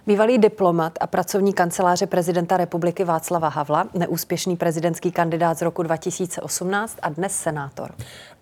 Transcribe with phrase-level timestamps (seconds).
[0.08, 6.98] Bývalý diplomat a pracovní kanceláře prezidenta republiky Václava Havla, neúspěšný prezidentský kandidát z roku 2018
[7.02, 7.92] a dnes senátor.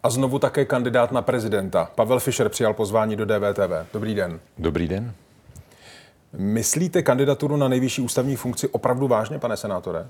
[0.03, 1.91] A znovu také kandidát na prezidenta.
[1.95, 3.71] Pavel Fischer přijal pozvání do DVTV.
[3.93, 4.39] Dobrý den.
[4.57, 5.13] Dobrý den.
[6.33, 10.07] Myslíte kandidaturu na nejvyšší ústavní funkci opravdu vážně, pane senátore?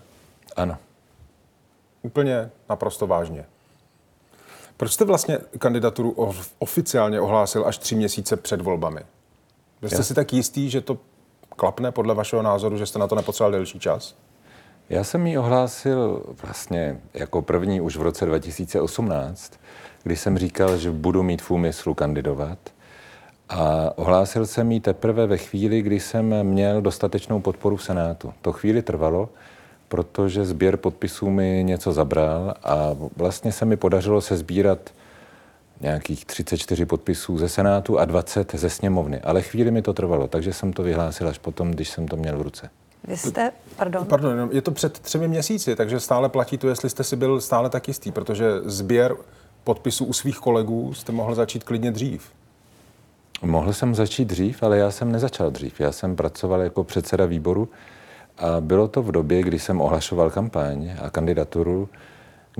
[0.55, 0.77] Ano.
[2.01, 3.45] Úplně naprosto vážně.
[4.77, 6.15] Proč jste vlastně kandidaturu
[6.59, 9.01] oficiálně ohlásil až tři měsíce před volbami?
[9.81, 10.03] Vy jste Já.
[10.03, 10.97] si tak jistý, že to
[11.55, 14.15] klapne podle vašeho názoru, že jste na to nepotřeboval delší čas?
[14.89, 19.59] Já jsem ji ohlásil vlastně jako první už v roce 2018,
[20.03, 22.59] kdy jsem říkal, že budu mít v úmyslu kandidovat.
[23.49, 28.33] A ohlásil jsem ji teprve ve chvíli, kdy jsem měl dostatečnou podporu v Senátu.
[28.41, 29.29] To chvíli trvalo,
[29.87, 34.79] protože sběr podpisů mi něco zabral a vlastně se mi podařilo se sbírat
[35.81, 39.21] nějakých 34 podpisů ze Senátu a 20 ze sněmovny.
[39.21, 42.37] Ale chvíli mi to trvalo, takže jsem to vyhlásil až potom, když jsem to měl
[42.37, 42.69] v ruce.
[43.07, 44.05] Vy jste, pardon.
[44.05, 47.69] Pardon, je to před třemi měsíci, takže stále platí to, jestli jste si byl stále
[47.69, 49.15] tak jistý, protože sběr
[49.63, 52.31] podpisů u svých kolegů jste mohl začít klidně dřív.
[53.41, 55.79] Mohl jsem začít dřív, ale já jsem nezačal dřív.
[55.79, 57.69] Já jsem pracoval jako předseda výboru
[58.37, 61.89] a bylo to v době, kdy jsem ohlašoval kampaň a kandidaturu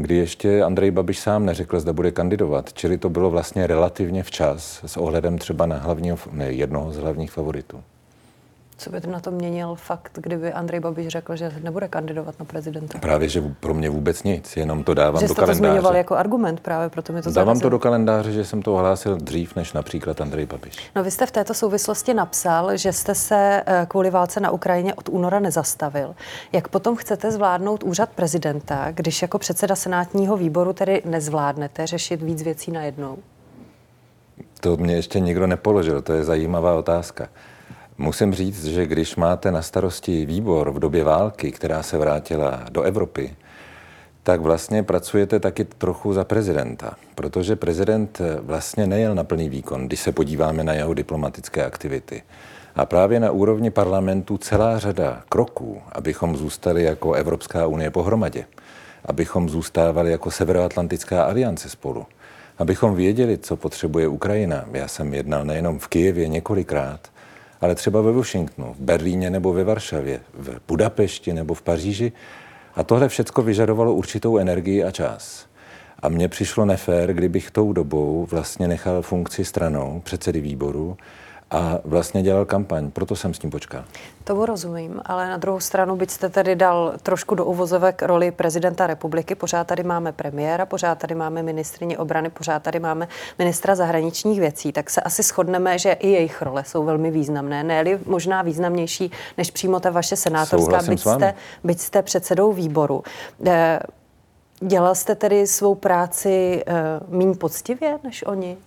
[0.01, 2.73] kdy ještě Andrej Babiš sám neřekl, zda bude kandidovat.
[2.73, 7.31] Čili to bylo vlastně relativně včas s ohledem třeba na hlavního, ne, jednoho z hlavních
[7.31, 7.83] favoritů.
[8.79, 12.99] Co by na to měnil fakt, kdyby Andrej Babiš řekl, že nebude kandidovat na prezidenta?
[12.99, 15.57] Právě, že pro mě vůbec nic, jenom to dávám že do kalendáře.
[15.57, 17.61] Že to zmiňoval jako argument, právě proto mi to Dávám zarazilo.
[17.61, 20.91] to do kalendáře, že jsem to ohlásil dřív než například Andrej Babiš.
[20.95, 24.93] No vy jste v této souvislosti napsal, že jste se eh, kvůli válce na Ukrajině
[24.93, 26.15] od února nezastavil.
[26.51, 32.41] Jak potom chcete zvládnout úřad prezidenta, když jako předseda senátního výboru tedy nezvládnete řešit víc
[32.41, 33.17] věcí najednou?
[34.59, 37.27] To mě ještě nikdo nepoložil, to je zajímavá otázka.
[38.01, 42.81] Musím říct, že když máte na starosti výbor v době války, která se vrátila do
[42.81, 43.35] Evropy,
[44.23, 49.99] tak vlastně pracujete taky trochu za prezidenta, protože prezident vlastně nejel na plný výkon, když
[49.99, 52.23] se podíváme na jeho diplomatické aktivity.
[52.75, 58.45] A právě na úrovni parlamentu celá řada kroků, abychom zůstali jako Evropská unie pohromadě,
[59.05, 62.05] abychom zůstávali jako Severoatlantická aliance spolu,
[62.57, 64.65] abychom věděli, co potřebuje Ukrajina.
[64.71, 66.99] Já jsem jednal nejenom v Kijevě několikrát,
[67.61, 72.11] ale třeba ve Washingtonu, v Berlíně nebo ve Varšavě, v Budapešti nebo v Paříži.
[72.75, 75.45] A tohle všechno vyžadovalo určitou energii a čas.
[75.99, 80.97] A mně přišlo nefér, kdybych tou dobou vlastně nechal funkci stranou předsedy výboru
[81.51, 83.83] a vlastně dělal kampaň, proto jsem s tím počkal.
[84.23, 88.87] Tomu rozumím, ale na druhou stranu, byť jste tedy dal trošku do uvozovek roli prezidenta
[88.87, 93.07] republiky, pořád tady máme premiéra, pořád tady máme ministrině obrany, pořád tady máme
[93.39, 97.83] ministra zahraničních věcí, tak se asi shodneme, že i jejich role jsou velmi významné, ne
[98.05, 101.33] možná významnější než přímo ta vaše senátorská, byť jste,
[101.63, 103.03] byť jste předsedou výboru.
[103.45, 103.79] Eh,
[104.59, 106.63] dělal jste tedy svou práci
[107.09, 108.57] uh, méně poctivě než oni?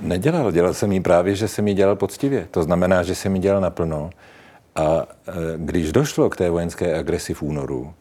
[0.00, 2.48] Nedělal, dělal jsem ji právě, že jsem ji dělal poctivě.
[2.50, 4.10] To znamená, že jsem ji dělal naplno.
[4.76, 7.94] A e, když došlo k té vojenské agresi v únoru,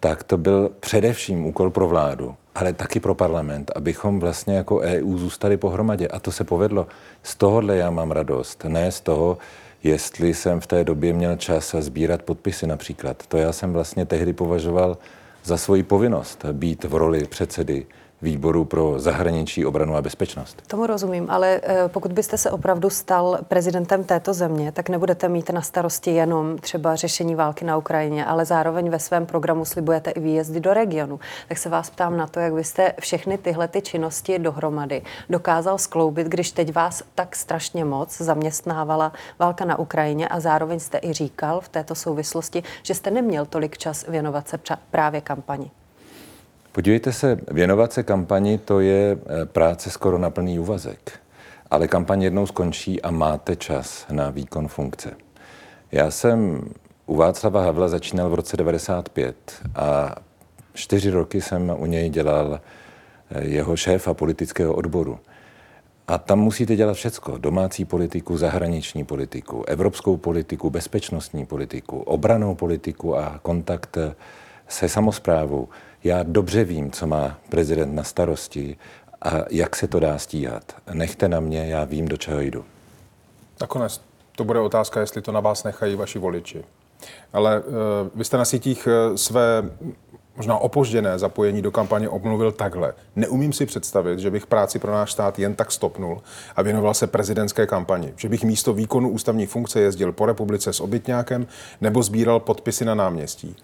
[0.00, 5.18] tak to byl především úkol pro vládu, ale taky pro parlament, abychom vlastně jako EU
[5.18, 6.08] zůstali pohromadě.
[6.08, 6.86] A to se povedlo.
[7.22, 9.38] Z tohohle já mám radost, ne z toho,
[9.82, 13.26] jestli jsem v té době měl čas sbírat podpisy například.
[13.26, 14.98] To já jsem vlastně tehdy považoval
[15.44, 17.86] za svoji povinnost být v roli předsedy
[18.22, 20.62] výboru pro zahraničí, obranu a bezpečnost.
[20.66, 25.50] Tomu rozumím, ale eh, pokud byste se opravdu stal prezidentem této země, tak nebudete mít
[25.50, 30.20] na starosti jenom třeba řešení války na Ukrajině, ale zároveň ve svém programu slibujete i
[30.20, 31.20] výjezdy do regionu.
[31.48, 36.26] Tak se vás ptám na to, jak byste všechny tyhle ty činnosti dohromady dokázal skloubit,
[36.26, 41.60] když teď vás tak strašně moc zaměstnávala válka na Ukrajině a zároveň jste i říkal
[41.60, 44.58] v této souvislosti, že jste neměl tolik čas věnovat se
[44.90, 45.70] právě kampani.
[46.80, 51.20] Podívejte se, věnovat se kampani, to je eh, práce skoro na plný úvazek.
[51.70, 55.10] Ale kampaň jednou skončí a máte čas na výkon funkce.
[55.92, 56.60] Já jsem
[57.06, 59.36] u Václava Havla začínal v roce 95
[59.74, 60.14] a
[60.72, 62.60] čtyři roky jsem u něj dělal
[63.30, 65.18] eh, jeho šéfa politického odboru.
[66.08, 67.38] A tam musíte dělat všecko.
[67.38, 74.14] Domácí politiku, zahraniční politiku, evropskou politiku, bezpečnostní politiku, obranou politiku a kontakt eh,
[74.68, 75.68] se samozprávou.
[76.04, 78.76] Já dobře vím, co má prezident na starosti
[79.22, 80.76] a jak se to dá stíhat.
[80.92, 82.64] Nechte na mě, já vím, do čeho jdu.
[83.60, 84.00] Nakonec
[84.36, 86.64] to bude otázka, jestli to na vás nechají vaši voliči.
[87.32, 87.74] Ale uh,
[88.14, 89.62] vy jste na sítích uh, své
[90.36, 92.94] možná opožděné zapojení do kampaně obmluvil takhle.
[93.16, 96.22] Neumím si představit, že bych práci pro náš stát jen tak stopnul
[96.56, 98.14] a věnoval se prezidentské kampani.
[98.16, 101.46] Že bych místo výkonu ústavní funkce jezdil po republice s obytňákem
[101.80, 103.56] nebo sbíral podpisy na náměstí.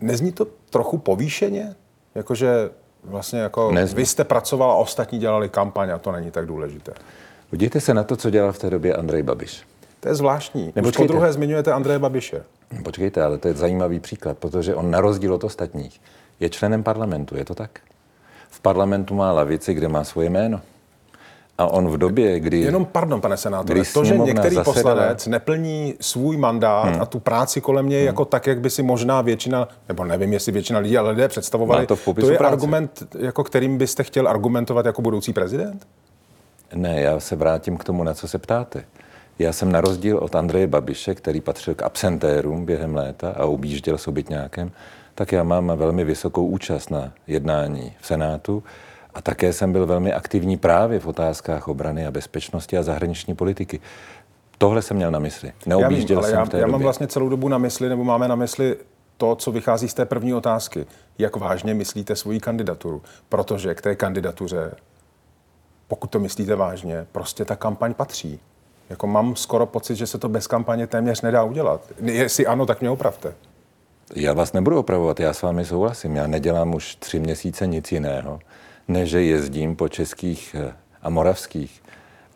[0.00, 1.74] Nezní to trochu povýšeně?
[2.14, 2.70] Jakože
[3.04, 3.96] vlastně jako Nezní.
[3.96, 6.92] vy jste pracoval a ostatní dělali kampaň a to není tak důležité.
[7.50, 9.62] Podívejte se na to, co dělal v té době Andrej Babiš.
[10.00, 10.72] To je zvláštní.
[10.76, 12.42] Nebo Už po druhé zmiňujete Andreje Babiše.
[12.84, 16.00] Počkejte, ale to je zajímavý příklad, protože on na rozdíl od ostatních
[16.40, 17.80] je členem parlamentu, je to tak?
[18.50, 20.60] V parlamentu má lavici, kde má svoje jméno.
[21.60, 22.60] A on v době, kdy...
[22.60, 24.64] Jenom pardon, pane senátore, to, že některý zasedala...
[24.64, 27.02] poslanec neplní svůj mandát hmm.
[27.02, 28.06] a tu práci kolem něj hmm.
[28.06, 31.86] jako tak, jak by si možná většina, nebo nevím, jestli většina lidí, ale lidé představovali,
[31.86, 32.52] to, v to je práce.
[32.52, 35.86] argument, jako kterým byste chtěl argumentovat jako budoucí prezident?
[36.74, 38.84] Ne, já se vrátím k tomu, na co se ptáte.
[39.38, 43.98] Já jsem na rozdíl od Andreje Babiše, který patřil k absentérům během léta a objížděl
[43.98, 44.70] s obytňákem,
[45.14, 48.62] tak já mám velmi vysokou účast na jednání v Senátu
[49.20, 53.80] a také jsem byl velmi aktivní právě v otázkách obrany a bezpečnosti a zahraniční politiky.
[54.58, 55.52] Tohle jsem měl na mysli.
[55.66, 56.72] Neobjížděl já vím, ale jsem já, v té já době.
[56.72, 58.76] mám vlastně celou dobu na mysli, nebo máme na mysli
[59.16, 60.86] to, co vychází z té první otázky.
[61.18, 63.02] Jak vážně myslíte svoji kandidaturu?
[63.28, 64.74] Protože k té kandidatuře,
[65.88, 68.40] pokud to myslíte vážně, prostě ta kampaň patří.
[68.90, 71.80] Jako mám skoro pocit, že se to bez kampaně téměř nedá udělat.
[72.02, 73.34] Jestli ano, tak mě opravte.
[74.16, 76.16] Já vás nebudu opravovat, já s vámi souhlasím.
[76.16, 78.40] Já nedělám už tři měsíce nic jiného,
[78.88, 80.72] než že jezdím po českých eh,
[81.02, 81.82] a moravských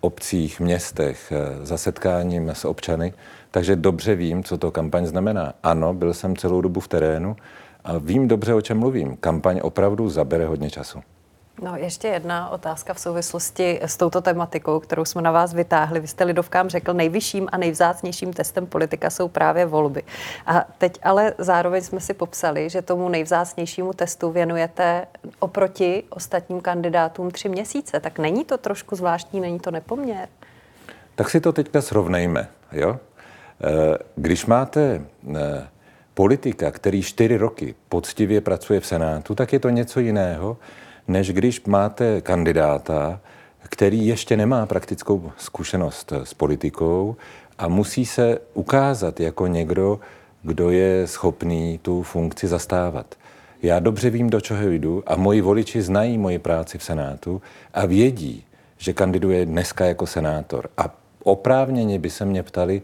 [0.01, 3.15] obcích, městech eh, za setkáním s občany,
[3.51, 5.55] takže dobře vím, co to kampaň znamená.
[5.63, 7.37] Ano, byl jsem celou dobu v terénu
[7.85, 9.17] a vím dobře, o čem mluvím.
[9.17, 11.01] Kampaň opravdu zabere hodně času.
[11.63, 16.01] No, ještě jedna otázka v souvislosti s touto tematikou, kterou jsme na vás vytáhli.
[16.01, 20.03] Vy jste lidovkám řekl, nejvyšším a nejvzácnějším testem politika jsou právě volby.
[20.47, 25.07] A teď ale zároveň jsme si popsali, že tomu nejvzácnějšímu testu věnujete
[25.39, 28.01] oproti ostatním kandidátům tři měsíce.
[28.01, 30.29] Tak není to trošku zvláštní, není to nepoměr?
[31.15, 32.49] Tak si to teďka srovnejme.
[32.73, 32.99] Jo?
[33.61, 35.03] Eh, když máte
[35.37, 35.69] eh,
[36.15, 40.57] politika, který čtyři roky poctivě pracuje v Senátu, tak je to něco jiného,
[41.09, 43.21] než když máte kandidáta,
[43.69, 47.17] který ještě nemá praktickou zkušenost s politikou
[47.59, 50.01] a musí se ukázat jako někdo,
[50.43, 53.15] kdo je schopný tu funkci zastávat.
[53.63, 57.43] Já dobře vím, do čeho jdu a moji voliči znají moji práci v Senátu
[57.75, 58.45] a vědí,
[58.79, 60.69] že kandiduje dneska jako senátor.
[60.77, 62.83] A oprávněně by se mě ptali,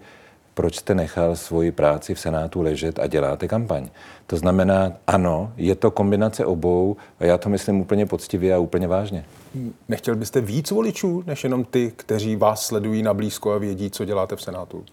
[0.61, 3.89] proč jste nechal svoji práci v Senátu ležet a děláte kampaň.
[4.27, 8.89] To znamená, ano, je to kombinace obou a já to myslím úplně poctivě a úplně
[8.89, 9.25] vážně.
[9.89, 14.05] Nechtěl byste víc voličů, než jenom ty, kteří vás sledují na blízko a vědí, co
[14.05, 14.85] děláte v Senátu?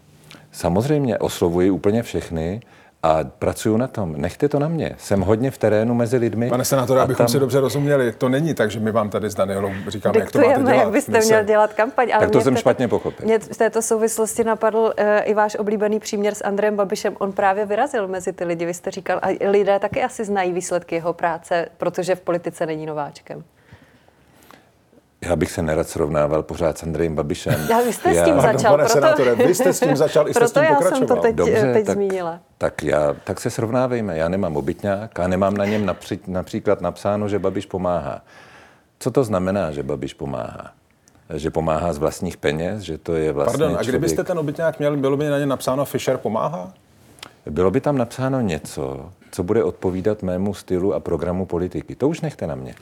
[0.52, 2.62] Samozřejmě oslovuji úplně všechny
[3.04, 4.22] a pracuju na tom.
[4.22, 4.96] Nechte to na mě.
[4.98, 6.50] Jsem hodně v terénu mezi lidmi.
[6.50, 7.28] Pane senátore, abychom tam...
[7.28, 10.40] si dobře rozuměli, to není tak, že my vám tady s Danielou říkáme, jak to
[10.40, 10.74] máte dělat.
[10.74, 12.10] jak byste měl dělat kampaň.
[12.14, 12.60] Ale tak to jsem te...
[12.60, 13.26] špatně pochopil.
[13.26, 17.16] Mě v této souvislosti napadl uh, i váš oblíbený příměr s Andrem Babišem.
[17.20, 20.96] On právě vyrazil mezi ty lidi, vy jste říkal, a lidé taky asi znají výsledky
[20.96, 23.44] jeho práce, protože v politice není nováčkem.
[25.22, 27.68] Já bych se nerad srovnával pořád s Andrejem Babišem.
[27.69, 28.24] Já, vy jste já...
[28.24, 28.72] s tím začal.
[28.72, 28.94] Pane proto...
[28.94, 30.92] senátore, vy jste s tím začal, i jste s tím pokračoval.
[30.92, 32.40] já jsem to teď, Dobře, teď tak, zmínila.
[32.57, 34.18] Tak, já, tak se srovnávejme.
[34.18, 38.21] Já nemám obytňák a nemám na něm napří, například napsáno, že Babiš pomáhá.
[39.00, 40.71] Co to znamená, že Babiš pomáhá?
[41.33, 44.28] Že pomáhá z vlastních peněz, že to je vlastně Pardon, a kdybyste člověk...
[44.28, 46.74] ten obytňák měl, bylo by na něm napsáno Fischer pomáhá?
[47.49, 51.95] Bylo by tam napsáno něco, co bude odpovídat mému stylu a programu politiky.
[51.95, 52.75] To už nechte na mě.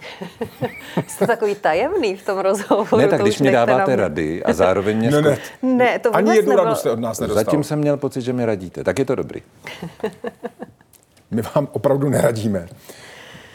[1.08, 2.98] Jste takový tajemný v tom rozhovoru.
[2.98, 5.12] Ne, tak když mi dáváte rady a zároveň mě...
[5.12, 5.38] ne, ne.
[5.62, 6.64] ne, to Ani jednu nebylo...
[6.64, 7.44] radu jste od nás nedostal.
[7.44, 8.84] Zatím jsem měl pocit, že mi radíte.
[8.84, 9.42] Tak je to dobrý.
[11.32, 12.68] My vám opravdu neradíme.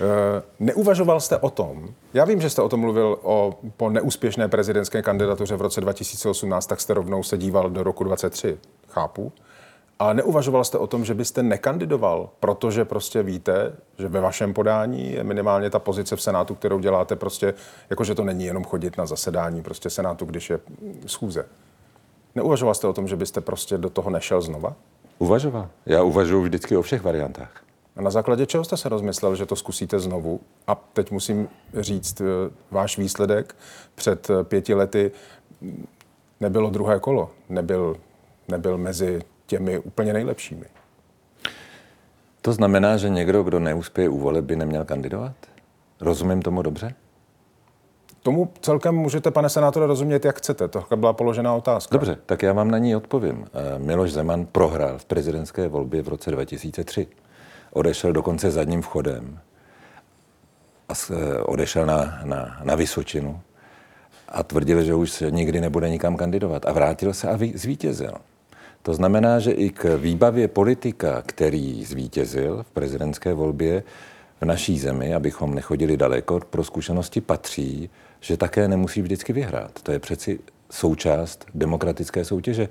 [0.01, 4.49] Eh, neuvažoval jste o tom, já vím, že jste o tom mluvil o, po neúspěšné
[4.49, 9.33] prezidentské kandidatuře v roce 2018, tak jste rovnou se díval do roku 23, chápu.
[10.01, 15.13] A neuvažoval jste o tom, že byste nekandidoval, protože prostě víte, že ve vašem podání
[15.13, 17.55] je minimálně ta pozice v Senátu, kterou děláte prostě,
[17.91, 20.61] jakože to není jenom chodit na zasedání prostě Senátu, když je
[21.07, 21.47] schůze.
[22.35, 24.75] Neuvažoval jste o tom, že byste prostě do toho nešel znova?
[25.19, 25.69] Uvažoval.
[25.87, 27.63] Já uvažuji vždycky o všech variantách.
[27.97, 30.41] A na základě čeho jste se rozmyslel, že to zkusíte znovu?
[30.67, 32.25] A teď musím říct, eh,
[32.71, 33.57] váš výsledek
[33.95, 35.11] před eh, pěti lety
[36.41, 37.97] nebylo druhé kolo, nebyl,
[38.49, 40.67] nebyl mezi těmi úplně nejlepšími.
[42.43, 45.35] To znamená, že někdo, kdo neuspěje u voleb, by neměl kandidovat?
[46.01, 46.95] Rozumím tomu dobře?
[48.23, 50.69] Tomu celkem můžete, pane senátore, rozumět, jak chcete.
[50.69, 51.93] To byla položená otázka.
[51.93, 53.45] Dobře, tak já vám na ní odpovím.
[53.45, 57.07] Eh, Miloš Zeman prohrál v prezidentské volbě v roce 2003.
[57.73, 59.39] Odešel dokonce zadním vchodem
[60.89, 63.41] a eh, odešel na, na, na Vysočinu
[64.29, 66.67] a tvrdil, že už nikdy nebude nikam kandidovat.
[66.67, 68.13] A vrátil se a zvítězil.
[68.83, 73.83] To znamená, že i k výbavě politika, který zvítězil v prezidentské volbě
[74.41, 79.83] v naší zemi, abychom nechodili daleko, pro zkušenosti patří, že také nemusí vždycky vyhrát.
[79.83, 80.39] To je přeci
[80.71, 82.69] součást demokratické soutěže.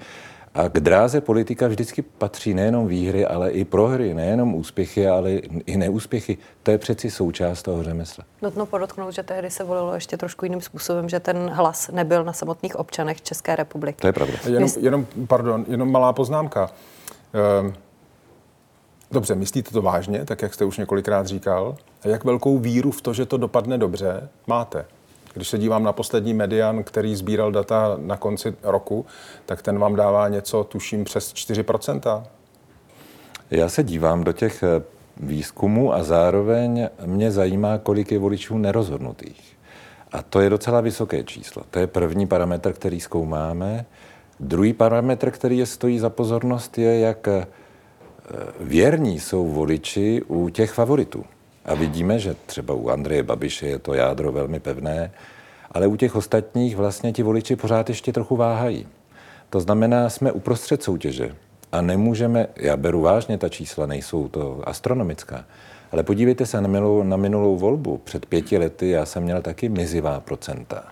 [0.53, 5.31] A k dráze politika vždycky patří nejenom výhry, ale i prohry, nejenom úspěchy, ale
[5.65, 6.37] i neúspěchy.
[6.63, 8.23] To je přeci součást toho řemesla.
[8.41, 12.33] Nutno podotknout, že tehdy se volilo ještě trošku jiným způsobem, že ten hlas nebyl na
[12.33, 14.01] samotných občanech České republiky.
[14.01, 14.33] To je pravda.
[14.49, 16.71] Jenom, jenom, pardon, jenom malá poznámka.
[17.59, 17.73] Ehm,
[19.11, 21.75] dobře, myslíte to vážně, tak jak jste už několikrát říkal?
[22.03, 24.85] A jak velkou víru v to, že to dopadne dobře, máte?
[25.33, 29.05] Když se dívám na poslední median, který sbíral data na konci roku,
[29.45, 32.23] tak ten vám dává něco, tuším, přes 4%.
[33.51, 34.83] Já se dívám do těch eh,
[35.17, 39.57] výzkumů a zároveň mě zajímá, kolik je voličů nerozhodnutých.
[40.11, 41.63] A to je docela vysoké číslo.
[41.71, 43.85] To je první parametr, který zkoumáme.
[44.39, 47.45] Druhý parametr, který je stojí za pozornost, je, jak eh,
[48.59, 51.25] věrní jsou voliči u těch favoritů.
[51.69, 55.11] A vidíme, že třeba u Andreje Babiše je to jádro velmi pevné,
[55.71, 58.87] ale u těch ostatních vlastně ti voliči pořád ještě trochu váhají.
[59.49, 61.35] To znamená, jsme uprostřed soutěže
[61.71, 65.45] a nemůžeme, já beru vážně ta čísla, nejsou to astronomická,
[65.91, 67.97] ale podívejte se na minulou, na minulou volbu.
[67.97, 70.83] Před pěti lety já jsem měl taky mizivá procenta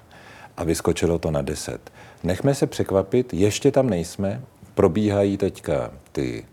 [0.57, 1.91] a vyskočilo to na deset.
[2.24, 4.41] Nechme se překvapit, ještě tam nejsme,
[4.75, 6.46] probíhají teďka ty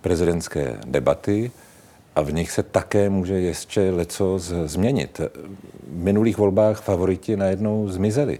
[0.00, 1.50] prezidentské debaty,
[2.18, 5.18] a v nich se také může ještě leco změnit.
[5.18, 8.38] V minulých volbách favoriti najednou zmizeli.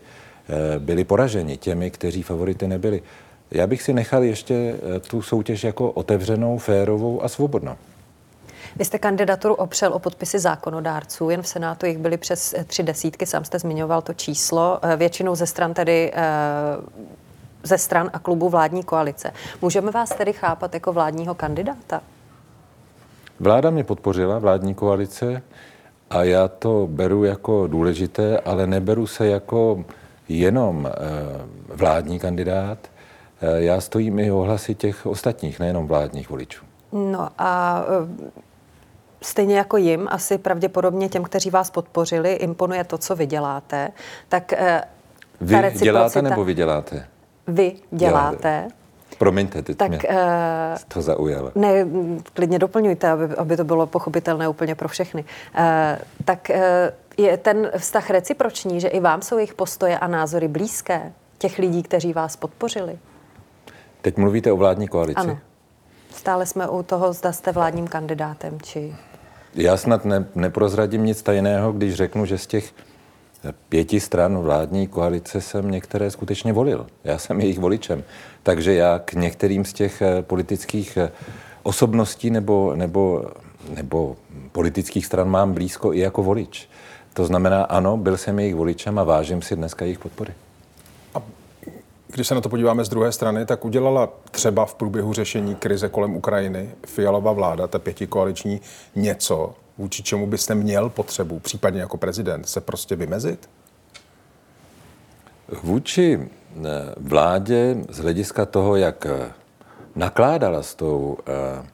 [0.49, 3.03] Eh, byli poraženi těmi, kteří favority nebyli.
[3.51, 7.77] Já bych si nechal ještě eh, tu soutěž jako otevřenou, férovou a svobodnou.
[8.77, 12.83] Vy jste kandidaturu opřel o podpisy zákonodárců, jen v Senátu jich byly přes eh, tři
[12.83, 16.13] desítky, sám jste zmiňoval to číslo, většinou ze stran tedy
[17.63, 19.33] ze stran a klubu vládní koalice.
[19.63, 22.01] Můžeme vás tedy chápat jako vládního kandidáta?
[23.41, 25.43] Vláda mě podpořila, vládní koalice,
[26.11, 29.85] a já to beru jako důležité, ale neberu se jako
[30.29, 30.93] jenom eh,
[31.75, 32.79] vládní kandidát.
[33.41, 36.65] Eh, já stojím i o hlasy těch ostatních, nejenom vládních voličů.
[36.93, 38.31] No a eh,
[39.23, 43.91] stejně jako jim, asi pravděpodobně těm, kteří vás podpořili, imponuje to, co vy děláte.
[44.29, 44.53] Tak
[45.41, 47.07] vy děláte nebo vy děláte?
[47.47, 48.37] Vy děláte.
[48.37, 48.78] děláte.
[49.19, 50.15] Promiňte, teď tak, mě uh,
[50.89, 51.53] to zaujalo.
[51.55, 51.87] Ne,
[52.35, 55.25] klidně doplňujte, aby, aby to bylo pochopitelné úplně pro všechny.
[55.59, 55.65] Uh,
[56.25, 56.57] tak uh,
[57.17, 61.83] je ten vztah reciproční, že i vám jsou jejich postoje a názory blízké, těch lidí,
[61.83, 62.99] kteří vás podpořili?
[64.03, 65.21] Teď mluvíte o vládní koalici?
[65.21, 65.39] Ano.
[66.15, 68.97] Stále jsme u toho, zda jste vládním kandidátem, či...
[69.55, 72.73] Já snad ne, neprozradím nic tajného, když řeknu, že z těch
[73.69, 76.87] pěti stran vládní koalice jsem některé skutečně volil.
[77.05, 78.05] Já jsem jejich voličem.
[78.43, 81.11] Takže já k některým z těch eh, politických eh,
[81.63, 83.25] osobností nebo, nebo,
[83.75, 84.17] nebo
[84.53, 86.69] politických stran mám blízko i jako volič.
[87.15, 90.35] To znamená, ano, byl jsem jejich voličem a vážím si dneska jejich podpory.
[91.15, 91.23] A
[92.07, 95.89] když se na to podíváme z druhé strany, tak udělala třeba v průběhu řešení krize
[95.89, 98.61] kolem Ukrajiny Fialová vláda, ta pětikoaliční,
[98.97, 103.51] něco, vůči čemu byste měl potřebu, případně jako prezident, se prostě vymezit?
[105.63, 106.61] Vůči eh,
[106.97, 109.33] vládě z hlediska toho, jak eh,
[109.97, 111.67] nakládala s tou eh,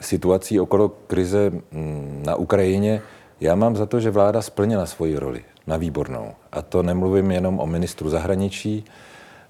[0.00, 3.02] situací okolo krize mm, na Ukrajině,
[3.40, 6.32] já mám za to, že vláda splnila svoji roli na výbornou.
[6.52, 8.84] A to nemluvím jenom o ministru zahraničí,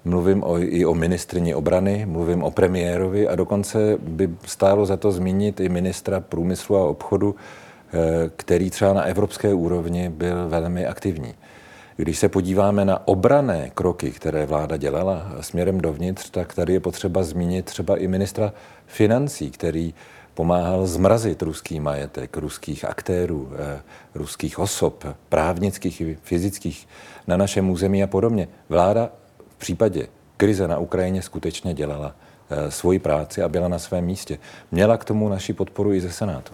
[0.07, 5.11] mluvím o, i o ministrině obrany, mluvím o premiérovi a dokonce by stálo za to
[5.11, 11.33] zmínit i ministra průmyslu a obchodu, eh, který třeba na evropské úrovni byl velmi aktivní.
[11.97, 17.23] Když se podíváme na obrané kroky, které vláda dělala směrem dovnitř, tak tady je potřeba
[17.23, 18.53] zmínit třeba i ministra
[18.85, 19.93] financí, který
[20.33, 23.81] pomáhal zmrazit ruský majetek, ruských aktérů, eh,
[24.15, 26.87] ruských osob, právnických i fyzických
[27.27, 28.47] na našem území a podobně.
[28.69, 29.09] Vláda
[29.57, 32.15] v případě krize na Ukrajině skutečně dělala
[32.49, 34.39] eh, svoji práci a byla na svém místě.
[34.71, 36.53] Měla k tomu naši podporu i ze Senátu.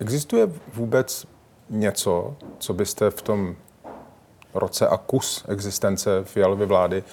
[0.00, 1.26] Existuje vůbec
[1.70, 3.56] něco, co byste v tom
[4.54, 7.04] roce a kus existence Fialovy vlády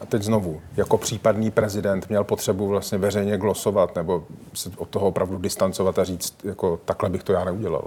[0.00, 5.06] a teď znovu, jako případný prezident měl potřebu vlastně veřejně glosovat nebo se od toho
[5.06, 7.84] opravdu distancovat a říct, jako takhle bych to já neudělal?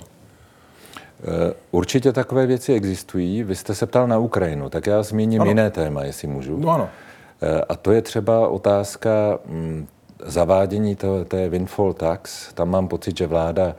[1.72, 3.44] Určitě takové věci existují.
[3.44, 5.50] Vy jste se ptal na Ukrajinu, tak já zmíním ano.
[5.50, 6.58] jiné téma, jestli můžu.
[6.58, 6.90] No ano.
[7.70, 9.88] A to je třeba otázka mm,
[10.26, 12.54] zavádění to, té windfall tax.
[12.54, 13.76] Tam mám pocit, že vláda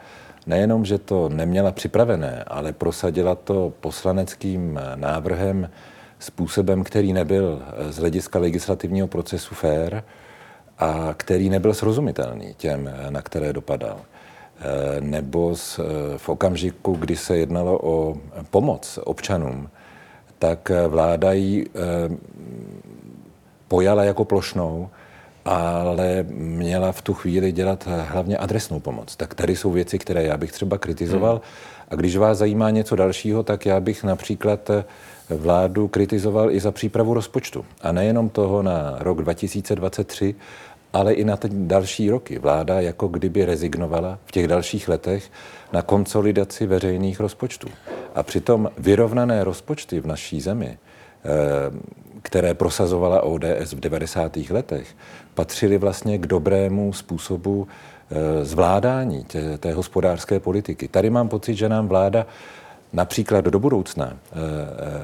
[0.46, 5.70] nejenom, že to neměla připravené, ale prosadila to poslaneckým návrhem
[6.18, 10.02] způsobem, který nebyl z hlediska legislativního procesu fair
[10.78, 14.00] a který nebyl srozumitelný těm, na které dopadal.
[14.58, 15.54] E, nebo
[16.16, 18.16] v okamžiku, kdy se jednalo o
[18.50, 19.68] pomoc občanům,
[20.38, 21.66] tak vláda ji
[23.68, 24.88] pojala jako plošnou
[25.48, 29.16] ale měla v tu chvíli dělat hlavně adresnou pomoc.
[29.16, 31.32] Tak tady jsou věci, které já bych třeba kritizoval.
[31.32, 31.42] Hmm.
[31.88, 34.70] A když vás zajímá něco dalšího, tak já bych například
[35.30, 37.64] vládu kritizoval i za přípravu rozpočtu.
[37.82, 40.34] A nejenom toho na rok 2023,
[40.92, 42.38] ale i na ty další roky.
[42.38, 45.30] Vláda jako kdyby rezignovala v těch dalších letech
[45.72, 47.68] na konsolidaci veřejných rozpočtů.
[48.14, 50.78] A přitom vyrovnané rozpočty v naší zemi
[51.24, 54.36] eh, které prosazovala ODS v 90.
[54.36, 54.96] letech,
[55.34, 57.68] patřily vlastně k dobrému způsobu
[58.10, 60.88] eh, zvládání té, té hospodářské politiky.
[60.88, 62.26] Tady mám pocit, že nám vláda
[62.92, 64.36] například do budoucna eh,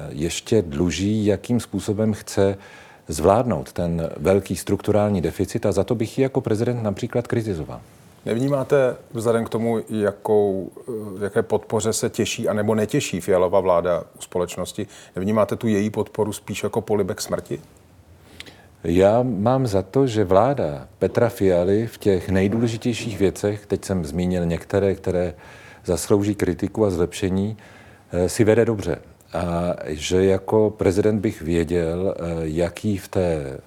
[0.09, 2.57] ještě dluží, jakým způsobem chce
[3.07, 7.81] zvládnout ten velký strukturální deficit a za to bych ji jako prezident například kritizoval.
[8.25, 10.71] Nevnímáte vzhledem k tomu, jakou,
[11.21, 16.33] jaké podpoře se těší a nebo netěší Fialová vláda u společnosti, nevnímáte tu její podporu
[16.33, 17.61] spíš jako polibek smrti?
[18.83, 24.45] Já mám za to, že vláda Petra Fialy v těch nejdůležitějších věcech, teď jsem zmínil
[24.45, 25.33] některé, které
[25.85, 27.57] zaslouží kritiku a zlepšení,
[28.11, 28.97] eh, si vede dobře.
[29.35, 33.57] A že jako prezident bych věděl, eh, jaký v té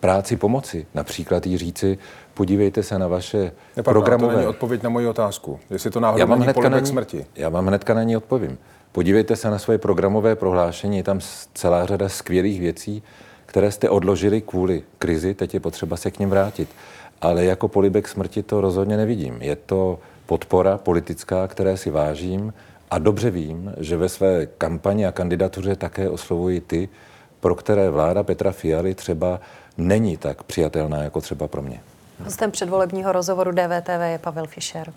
[0.00, 1.98] práci pomoci, například jí říci,
[2.34, 4.32] podívejte se na vaše Nepardon, programové...
[4.32, 5.60] To není odpověď na moji otázku.
[5.70, 7.26] Jestli to náhodou já mám není na ní, smrti.
[7.36, 8.58] Já vám hnedka na ní odpovím.
[8.92, 11.20] Podívejte se na svoje programové prohlášení, je tam
[11.54, 13.02] celá řada skvělých věcí,
[13.46, 16.68] které jste odložili kvůli krizi, teď je potřeba se k ním vrátit.
[17.20, 19.38] Ale jako polibek smrti to rozhodně nevidím.
[19.40, 22.52] Je to podpora politická, které si vážím
[22.90, 26.88] a dobře vím, že ve své kampani a kandidatuře také oslovuji ty,
[27.40, 29.40] pro které vláda Petra Fialy třeba
[29.78, 31.80] není tak přijatelná jako třeba pro mě.
[32.24, 34.92] Hostem předvolebního rozhovoru DVTV je Pavel Fischer.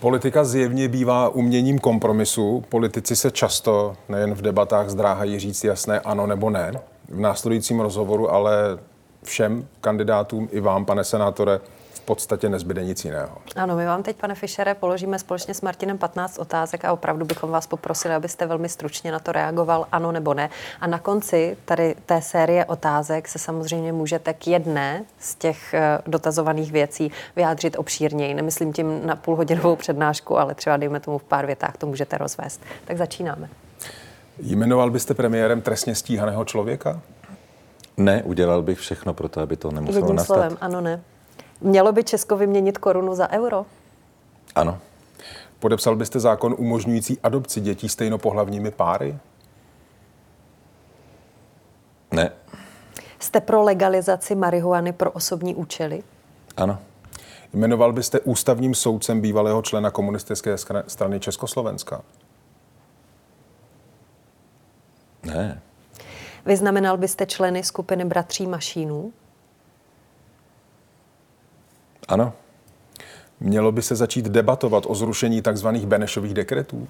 [0.00, 2.64] Politika zjevně bývá uměním kompromisu.
[2.68, 6.72] Politici se často nejen v debatách zdráhají říct jasné ano nebo ne.
[7.08, 8.78] V následujícím rozhovoru ale
[9.22, 11.60] všem kandidátům i vám, pane senátore,
[12.06, 13.38] podstatě nezbyde nic jiného.
[13.56, 17.50] Ano, my vám teď, pane Fischere, položíme společně s Martinem 15 otázek a opravdu bychom
[17.50, 20.50] vás poprosili, abyste velmi stručně na to reagoval ano nebo ne.
[20.80, 25.98] A na konci tady té série otázek se samozřejmě můžete k jedné z těch eh,
[26.06, 28.34] dotazovaných věcí vyjádřit obšírněji.
[28.34, 32.60] Nemyslím tím na půlhodinovou přednášku, ale třeba dejme tomu v pár větách to můžete rozvést.
[32.84, 33.48] Tak začínáme.
[34.38, 37.00] Jmenoval byste premiérem trestně stíhaného člověka?
[37.96, 40.34] Ne, udělal bych všechno pro to, aby to nemuselo Jedním nastat.
[40.34, 41.00] slovem, ano, ne.
[41.60, 43.66] Mělo by Česko vyměnit korunu za euro?
[44.54, 44.78] Ano.
[45.58, 49.18] Podepsal byste zákon umožňující adopci dětí stejnopohlavními páry?
[52.10, 52.30] Ne.
[53.18, 56.02] Jste pro legalizaci marihuany pro osobní účely?
[56.56, 56.78] Ano.
[57.52, 62.02] Jmenoval byste ústavním soudcem bývalého člena komunistické strany Československa?
[65.22, 65.62] Ne.
[66.46, 69.12] Vyznamenal byste členy skupiny Bratří Mašínů?
[72.08, 72.32] Ano.
[73.40, 75.68] Mělo by se začít debatovat o zrušení tzv.
[75.68, 76.88] Benešových dekretů?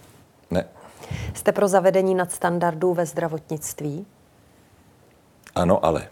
[0.50, 0.64] Ne.
[1.34, 4.06] Jste pro zavedení nadstandardů ve zdravotnictví?
[5.54, 6.08] Ano, ale.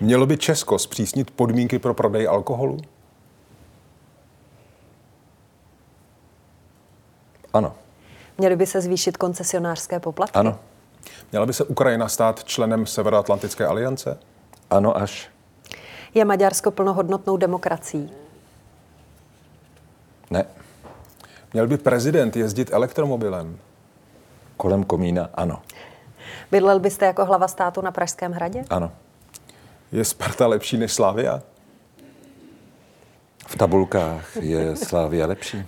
[0.00, 2.80] Mělo by Česko zpřísnit podmínky pro prodej alkoholu?
[7.52, 7.74] Ano.
[8.38, 10.38] Měly by se zvýšit koncesionářské poplatky?
[10.38, 10.58] Ano.
[11.32, 14.18] Měla by se Ukrajina stát členem Severoatlantické aliance?
[14.70, 15.33] Ano, až.
[16.14, 18.10] Je Maďarsko plnohodnotnou demokracií?
[20.30, 20.44] Ne.
[21.52, 23.58] Měl by prezident jezdit elektromobilem?
[24.56, 25.62] Kolem komína, ano.
[26.50, 28.64] Bydlel byste jako hlava státu na Pražském hradě?
[28.70, 28.92] Ano.
[29.92, 31.42] Je Sparta lepší než Slavia?
[33.46, 35.64] V tabulkách je Slávia lepší.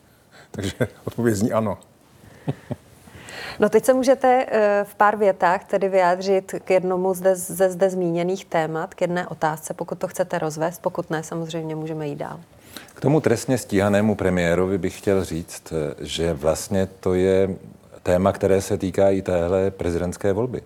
[0.50, 0.72] Takže
[1.04, 1.78] odpověď zní ano.
[3.58, 7.90] No teď se můžete eh, v pár větách tedy vyjádřit k jednomu zde, ze zde
[7.90, 12.40] zmíněných témat, k jedné otázce, pokud to chcete rozvést, pokud ne, samozřejmě můžeme jít dál.
[12.94, 17.48] K tomu trestně stíhanému premiérovi bych chtěl říct, eh, že vlastně to je
[18.02, 20.62] téma, které se týká i téhle prezidentské volby.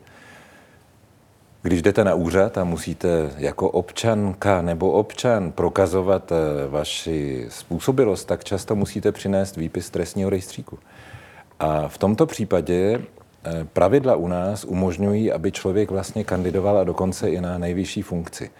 [1.62, 8.44] Když jdete na úřad a musíte jako občanka nebo občan prokazovat eh, vaši způsobilost, tak
[8.44, 10.78] často musíte přinést výpis trestního rejstříku.
[11.60, 13.00] A v tomto případě
[13.44, 18.50] eh, pravidla u nás umožňují, aby člověk vlastně kandidoval a dokonce i na nejvyšší funkci.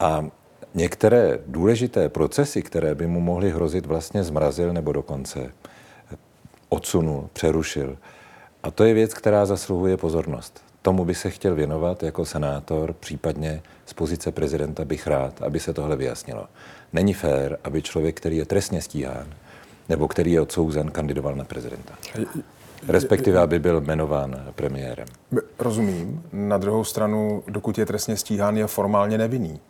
[0.00, 0.26] A
[0.74, 5.52] některé důležité procesy, které by mu mohly hrozit, vlastně zmrazil nebo dokonce
[6.68, 7.96] odsunul, přerušil.
[8.62, 10.62] A to je věc, která zasluhuje pozornost.
[10.82, 15.74] Tomu by se chtěl věnovat jako senátor, případně z pozice prezidenta bych rád, aby se
[15.74, 16.46] tohle vyjasnilo.
[16.92, 19.26] Není fér, aby člověk, který je trestně stíhán,
[19.88, 21.92] nebo který je odsouzen, kandidoval na prezidenta.
[22.88, 25.08] Respektive, aby byl jmenován premiérem.
[25.58, 26.22] Rozumím.
[26.32, 29.60] Na druhou stranu, dokud je trestně stíhán, je formálně nevinný.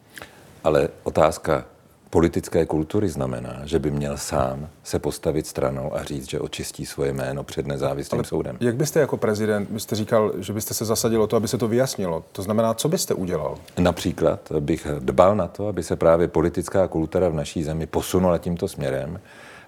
[0.64, 1.64] Ale otázka
[2.10, 7.12] politické kultury znamená, že by měl sám se postavit stranou a říct, že očistí svoje
[7.12, 8.56] jméno před nezávislým Ale soudem.
[8.60, 11.68] Jak byste jako prezident, byste říkal, že byste se zasadil o to, aby se to
[11.68, 12.24] vyjasnilo?
[12.32, 13.58] To znamená, co byste udělal?
[13.78, 18.68] Například bych dbal na to, aby se právě politická kultura v naší zemi posunula tímto
[18.68, 19.20] směrem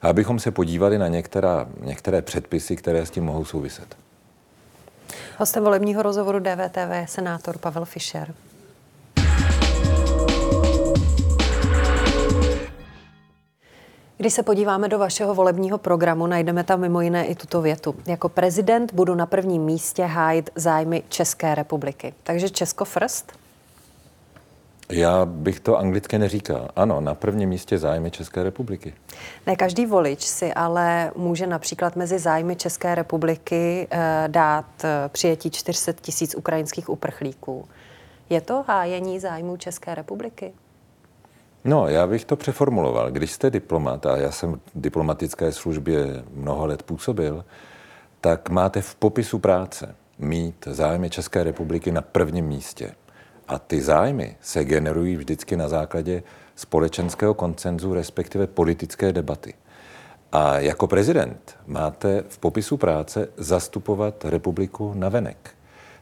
[0.02, 3.96] a abychom se podívali na některá, některé předpisy, které s tím mohou souviset.
[5.38, 8.34] Hostem volebního rozhovoru DVTV je senátor Pavel Fischer.
[14.20, 17.94] Když se podíváme do vašeho volebního programu, najdeme tam mimo jiné i tuto větu.
[18.06, 22.14] Jako prezident budu na prvním místě hájit zájmy České republiky.
[22.22, 23.32] Takže Česko first?
[24.90, 26.68] Já bych to anglicky neříkal.
[26.76, 28.94] Ano, na prvním místě zájmy České republiky.
[29.46, 35.50] Ne každý volič si ale může například mezi zájmy České republiky eh, dát eh, přijetí
[35.50, 37.68] 400 tisíc ukrajinských uprchlíků.
[38.30, 40.52] Je to hájení zájmů České republiky?
[41.64, 43.10] No, já bych to přeformuloval.
[43.10, 47.44] Když jste diplomat, a já jsem v diplomatické službě mnoho let působil,
[48.20, 52.94] tak máte v popisu práce mít zájmy České republiky na prvním místě.
[53.48, 56.22] A ty zájmy se generují vždycky na základě
[56.56, 59.54] společenského koncenzu, respektive politické debaty.
[60.32, 65.50] A jako prezident máte v popisu práce zastupovat republiku na venek.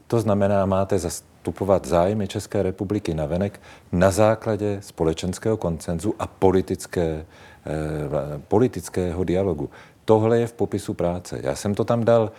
[0.07, 1.36] To znamená, máte zastupovat
[1.85, 3.61] zájmy České republiky na venek
[3.93, 7.27] na základě společenského koncenzu a politické,
[7.67, 9.71] eh, politického dialogu.
[10.05, 11.41] Tohle je v popisu práce.
[11.43, 12.31] Já jsem to tam dal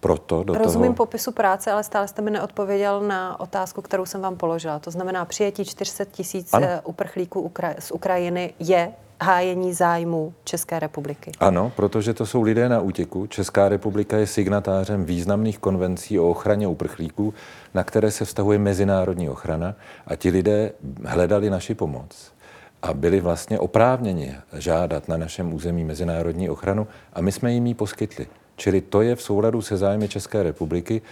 [0.00, 1.06] proto do Rozumím toho...
[1.06, 4.78] popisu práce, ale stále jste mi neodpověděl na otázku, kterou jsem vám položila.
[4.78, 11.32] To znamená, přijetí 400 tisíc eh, uprchlíků z Ukrajiny je hájení zájmu České republiky.
[11.40, 13.26] Ano, protože to jsou lidé na útěku.
[13.26, 17.34] Česká republika je signatářem významných konvencí o ochraně uprchlíků,
[17.74, 19.74] na které se vztahuje mezinárodní ochrana
[20.06, 20.72] a ti lidé
[21.04, 22.32] hledali naši pomoc
[22.82, 27.74] a byli vlastně oprávněni žádat na našem území mezinárodní ochranu a my jsme jim ji
[27.74, 28.26] poskytli.
[28.56, 31.02] Čili to je v souladu se zájmy České republiky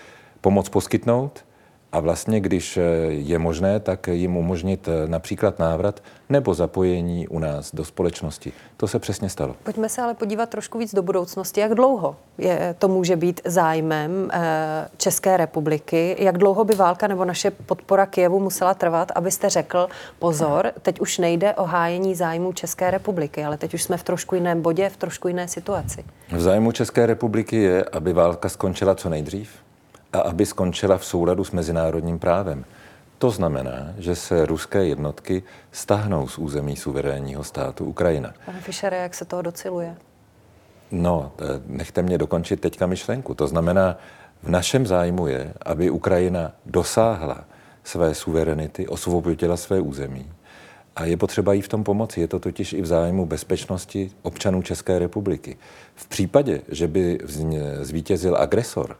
[0.40, 1.44] pomoc poskytnout
[1.92, 7.38] a vlastně, když eh, je možné, tak jim umožnit eh, například návrat nebo zapojení u
[7.38, 8.52] nás do společnosti.
[8.76, 9.56] To se přesně stalo.
[9.62, 11.60] Pojďme se ale podívat trošku víc do budoucnosti.
[11.60, 16.16] Jak dlouho je, to může být zájmem eh, České republiky?
[16.18, 21.18] Jak dlouho by válka nebo naše podpora Kijevu musela trvat, abyste řekl, pozor, teď už
[21.18, 24.96] nejde o hájení zájmu České republiky, ale teď už jsme v trošku jiném bodě, v
[24.96, 26.04] trošku jiné situaci.
[26.32, 29.65] V zájmu České republiky je, aby válka skončila co nejdřív
[30.16, 32.64] a aby skončila v souladu s mezinárodním právem.
[33.18, 38.34] To znamená, že se ruské jednotky stahnou z území suverénního státu Ukrajina.
[38.46, 39.96] Pane Fischere, jak se toho dociluje?
[40.90, 41.32] No,
[41.66, 43.34] nechte mě dokončit teďka myšlenku.
[43.34, 43.98] To znamená,
[44.42, 47.44] v našem zájmu je, aby Ukrajina dosáhla
[47.84, 50.30] své suverenity, osvobodila své území.
[50.96, 52.20] A je potřeba jí v tom pomoci.
[52.20, 55.56] Je to totiž i v zájmu bezpečnosti občanů České republiky.
[55.94, 57.18] V případě, že by
[57.80, 58.96] zvítězil agresor,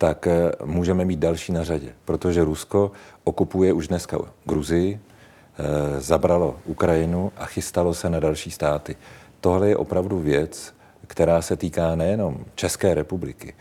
[0.00, 2.92] tak eh, můžeme mít další na řadě, protože Rusko
[3.24, 8.96] okupuje už dneska Gruzii, eh, zabralo Ukrajinu a chystalo se na další státy.
[9.40, 10.74] Tohle je opravdu věc,
[11.06, 13.54] která se týká nejenom České republiky,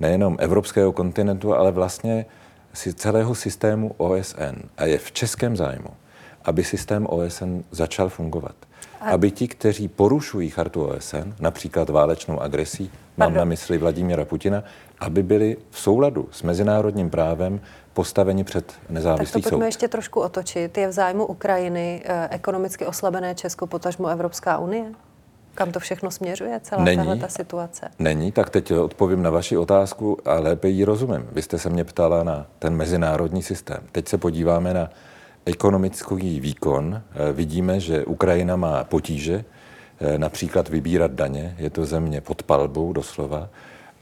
[0.00, 2.26] nejenom evropského kontinentu, ale vlastně
[2.94, 4.68] celého systému OSN.
[4.76, 5.88] A je v českém zájmu,
[6.44, 8.54] aby systém OSN začal fungovat.
[9.00, 12.84] Aby ti, kteří porušují chartu OSN, například válečnou agresí,
[13.16, 13.38] mám Pardon.
[13.38, 14.64] na mysli Vladimíra Putina,
[15.00, 17.60] aby byli v souladu s mezinárodním právem
[17.92, 19.42] postaveni před nezávislý soud.
[19.42, 19.68] Tak to pojďme soud.
[19.68, 20.78] ještě trošku otočit.
[20.78, 24.92] Je v zájmu Ukrajiny eh, ekonomicky oslabené Česko, potažmo Evropská unie?
[25.54, 26.96] Kam to všechno směřuje, celá Není.
[26.96, 27.88] tahle ta situace?
[27.98, 31.28] Není, tak teď odpovím na vaši otázku a lépe ji rozumím.
[31.32, 33.82] Vy jste se mě ptala na ten mezinárodní systém.
[33.92, 34.90] Teď se podíváme na
[35.44, 37.02] ekonomický výkon.
[37.10, 39.44] Eh, vidíme, že Ukrajina má potíže,
[40.00, 41.54] eh, například vybírat daně.
[41.58, 43.48] Je to země pod palbou doslova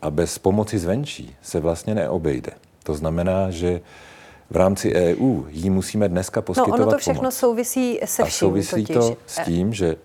[0.04, 2.52] a bez pomoci zvenčí se vlastně neobejde.
[2.82, 3.80] To znamená, že
[4.50, 7.34] v rámci EU jí musíme dneska poskytovat No ono to všechno pomoc.
[7.34, 8.96] souvisí se A vším souvisí totiž.
[8.96, 9.96] to s tím, že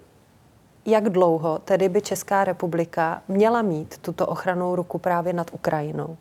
[0.86, 6.18] Jak dlouho tedy by Česká republika měla mít tuto ochranou ruku právě nad Ukrajinou?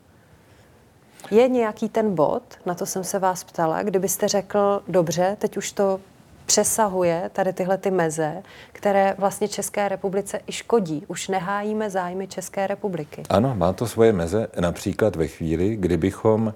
[1.31, 5.71] Je nějaký ten bod, na to jsem se vás ptala, kdybyste řekl, dobře, teď už
[5.71, 5.99] to
[6.49, 11.05] přesahuje tady tyhle ty meze, které vlastně České republice i škodí.
[11.07, 13.23] Už nehájíme zájmy České republiky.
[13.29, 16.53] Ano, má to svoje meze, například ve chvíli, kdybychom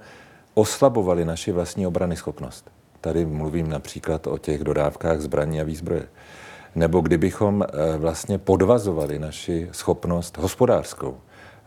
[0.54, 2.72] oslabovali naši vlastní obrany schopnost.
[3.02, 6.08] Tady mluvím například o těch dodávkách zbraní a výzbroje.
[6.76, 11.18] Nebo kdybychom eh, vlastně podvazovali naši schopnost hospodářskou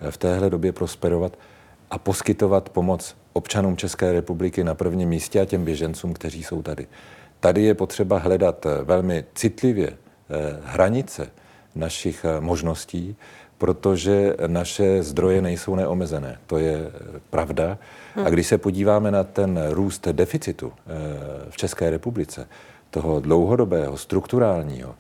[0.01, 1.39] eh, v téhle době prosperovat
[1.91, 6.87] a poskytovat pomoc občanům České republiky na prvním místě a těm běžencům, kteří jsou tady.
[7.47, 9.93] Tady je potřeba hledat eh, velmi citlivě
[10.65, 11.31] hranice
[11.75, 13.17] našich možností,
[13.59, 16.39] protože naše zdroje nejsou neomezené.
[16.47, 16.91] To je
[17.31, 17.79] pravda.
[18.25, 20.73] A když se podíváme na ten růst deficitu
[21.51, 22.49] v České republice,
[22.91, 24.95] toho dlouhodobého, strukturálního,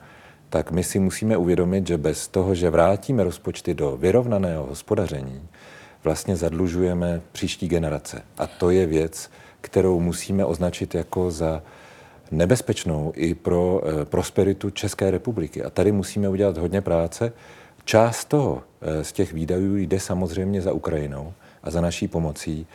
[0.50, 5.48] tak my si musíme uvědomit, že bez toho, že vrátíme rozpočty do vyrovnaného hospodaření,
[6.04, 8.22] vlastně zadlužujeme příští generace.
[8.38, 9.30] A to je věc,
[9.61, 11.62] kterou musíme označit jako za
[12.30, 15.62] nebezpečnou i pro e, prosperitu České republiky.
[15.62, 17.32] A tady musíme udělat hodně práce.
[17.84, 22.66] Část toho e, z těch výdajů jde samozřejmě za Ukrajinou a za naší pomocí,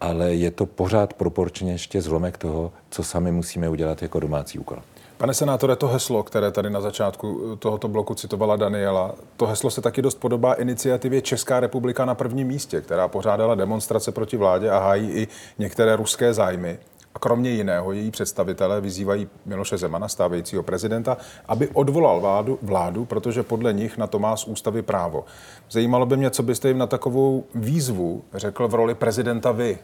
[0.00, 4.78] ale je to pořád proporčně ještě zlomek toho, co sami musíme udělat jako domácí úkol.
[5.18, 9.80] Pane senátore, to heslo, které tady na začátku tohoto bloku citovala Daniela, to heslo se
[9.80, 14.78] taky dost podobá iniciativě Česká republika na prvním místě, která pořádala demonstrace proti vládě a
[14.78, 16.78] hájí i některé ruské zájmy.
[17.14, 21.16] A kromě jiného její představitelé vyzývají Miloše Zemana, stávajícího prezidenta,
[21.48, 25.24] aby odvolal vládu, vládu, protože podle nich na to má z ústavy právo.
[25.70, 29.78] Zajímalo by mě, co byste jim na takovou výzvu řekl v roli prezidenta vy.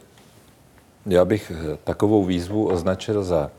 [1.05, 1.51] Já bych
[1.83, 3.51] takovou výzvu označil za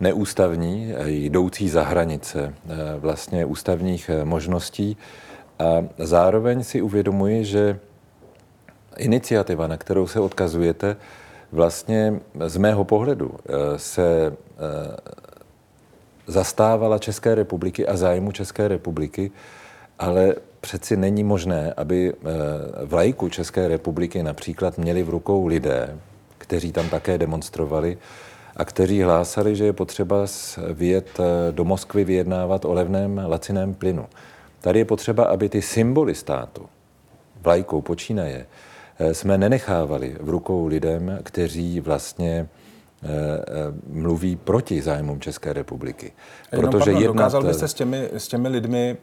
[0.00, 4.96] neústavní, jdoucí za hranice eh, vlastně ústavních eh, možností.
[5.58, 5.64] A
[5.98, 7.78] zároveň si uvědomuji, že
[8.96, 10.96] iniciativa, na kterou se odkazujete,
[11.52, 14.36] vlastně z mého pohledu eh, se
[16.26, 19.30] zastávala České republiky a zájmu České republiky,
[19.98, 22.12] ale přeci není možné, aby
[22.84, 25.98] vlajku České republiky například měli v rukou lidé,
[26.38, 27.98] kteří tam také demonstrovali,
[28.58, 30.26] a kteří hlásali, že je potřeba
[30.72, 34.06] vyjet eh, do Moskvy vyjednávat o levném laciném plynu.
[34.60, 36.66] Tady je potřeba, aby ty symboly státu,
[37.42, 38.67] vlajkou počínaje, eh,
[39.12, 42.48] jsme nenechávali v rukou lidem, kteří vlastně
[43.02, 43.08] eh,
[43.88, 46.12] mluví proti zájmům České republiky.
[46.50, 47.12] Protože pardon, jednat...
[47.12, 48.96] Dokázal byste s těmi, s těmi lidmi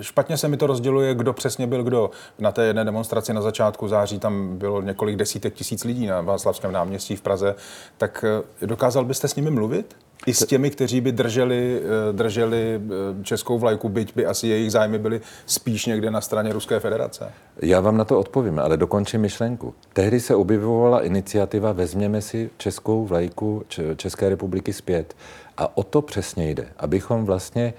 [0.00, 2.10] špatně se mi to rozděluje, kdo přesně byl kdo.
[2.38, 6.72] Na té jedné demonstraci na začátku září tam bylo několik desítek tisíc lidí na Václavském
[6.72, 7.54] náměstí v Praze.
[7.98, 8.24] Tak
[8.62, 9.96] eh, dokázal byste s nimi mluvit?
[10.28, 14.72] I s těmi, kteří by drželi, eh, drželi eh, českou vlajku, byť by asi jejich
[14.72, 17.32] zájmy byly spíš někde na straně Ruské federace?
[17.62, 19.74] Já vám na to odpovím, ale dokončím myšlenku.
[19.92, 23.64] Tehdy se objevovala iniciativa Vezměme si českou vlajku
[23.96, 25.16] České republiky zpět.
[25.56, 27.74] A o to přesně jde, abychom vlastně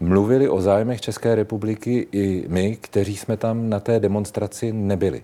[0.00, 5.22] mluvili o zájmech České republiky i my, kteří jsme tam na té demonstraci nebyli.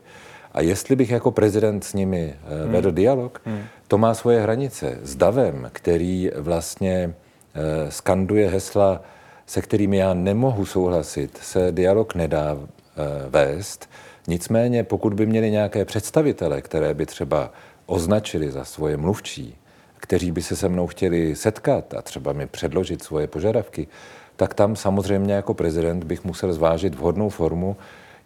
[0.53, 2.73] A jestli bych jako prezident s nimi eh, hmm.
[2.73, 3.63] vedl dialog, hmm.
[3.89, 4.99] to má svoje hranice.
[5.03, 7.15] S davem, který vlastně
[7.55, 9.03] eh, skanduje hesla,
[9.47, 13.89] se kterými já nemohu souhlasit, se dialog nedá eh, vést.
[14.27, 17.53] Nicméně, pokud by měli nějaké představitele, které by třeba
[17.87, 19.57] označili za svoje mluvčí,
[19.97, 23.89] kteří by se se mnou chtěli setkat a třeba mi předložit svoje požadavky,
[24.37, 27.77] tak tam samozřejmě jako prezident bych musel zvážit vhodnou formu,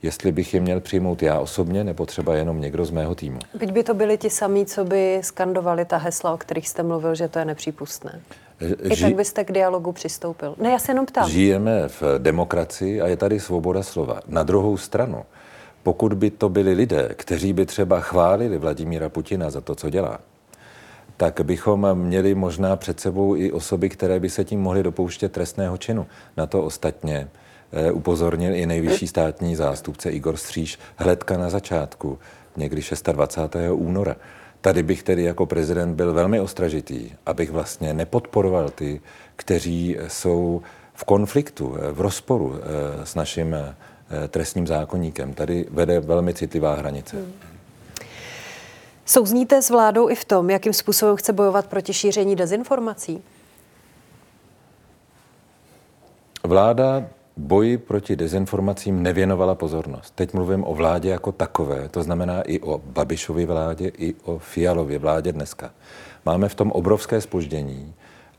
[0.02, 3.38] jestli bych je měl přijmout já osobně, nebo třeba jenom někdo z mého týmu.
[3.54, 7.14] Byť by to byli ti samí, co by skandovali ta hesla, o kterých jste mluvil,
[7.14, 8.20] že to je nepřípustné.
[8.82, 9.02] I Ži...
[9.02, 10.54] tak byste k dialogu přistoupil.
[10.58, 11.28] Ne, já se jenom ptám.
[11.28, 14.20] Žijeme v demokracii a je tady svoboda slova.
[14.26, 15.24] Na druhou stranu,
[15.82, 20.18] pokud by to byli lidé, kteří by třeba chválili Vladimíra Putina za to, co dělá,
[21.16, 25.76] tak bychom měli možná před sebou i osoby, které by se tím mohly dopouštět trestného
[25.76, 26.06] činu.
[26.36, 27.41] Na to ostatně eh,
[27.92, 32.18] upozornil i nejvyšší státní zástupce Igor Stříž hledka na začátku,
[32.56, 32.82] někdy
[33.12, 33.56] 26.
[33.70, 34.16] února.
[34.60, 39.00] Tady bych tedy jako prezident byl velmi ostražitý, abych vlastně nepodporoval ty,
[39.36, 40.62] kteří jsou
[40.94, 43.56] v konfliktu, eh, v rozporu eh, s naším
[44.28, 45.34] trestním zákonníkem.
[45.34, 47.16] Tady vede velmi citlivá hranice.
[47.16, 47.32] Hmm.
[49.06, 53.22] Souzníte s vládou i v tom, jakým způsobem chce bojovat proti šíření dezinformací?
[56.44, 60.12] Vláda boji proti dezinformacím nevěnovala pozornost.
[60.14, 64.98] Teď mluvím o vládě jako takové, to znamená i o Babišově vládě, i o Fialově
[64.98, 65.70] vládě dneska.
[66.26, 67.94] Máme v tom obrovské spoždění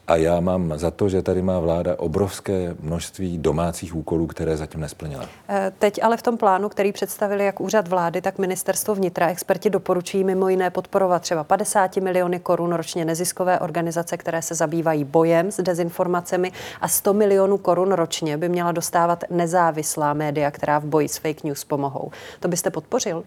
[0.07, 4.81] a já mám za to, že tady má vláda obrovské množství domácích úkolů, které zatím
[4.81, 5.25] nesplnila.
[5.49, 9.69] Eh, teď ale v tom plánu, který představili jak úřad vlády, tak ministerstvo vnitra, experti
[9.69, 15.51] doporučují mimo jiné podporovat třeba 50 miliony korun ročně neziskové organizace, které se zabývají bojem
[15.51, 21.09] s dezinformacemi a 100 milionů korun ročně by měla dostávat nezávislá média, která v boji
[21.09, 22.11] s fake news pomohou.
[22.39, 23.23] To byste podpořil?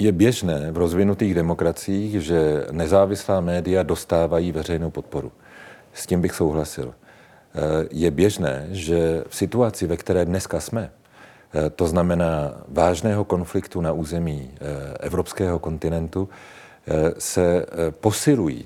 [0.00, 5.32] Je běžné v rozvinutých demokraciích, že nezávislá média dostávají veřejnou podporu.
[5.92, 6.94] S tím bych souhlasil.
[7.54, 10.90] Eh, je běžné, že v situaci, ve které dneska jsme,
[11.54, 16.28] eh, to znamená vážného konfliktu na území eh, evropského kontinentu,
[17.18, 18.64] se posilují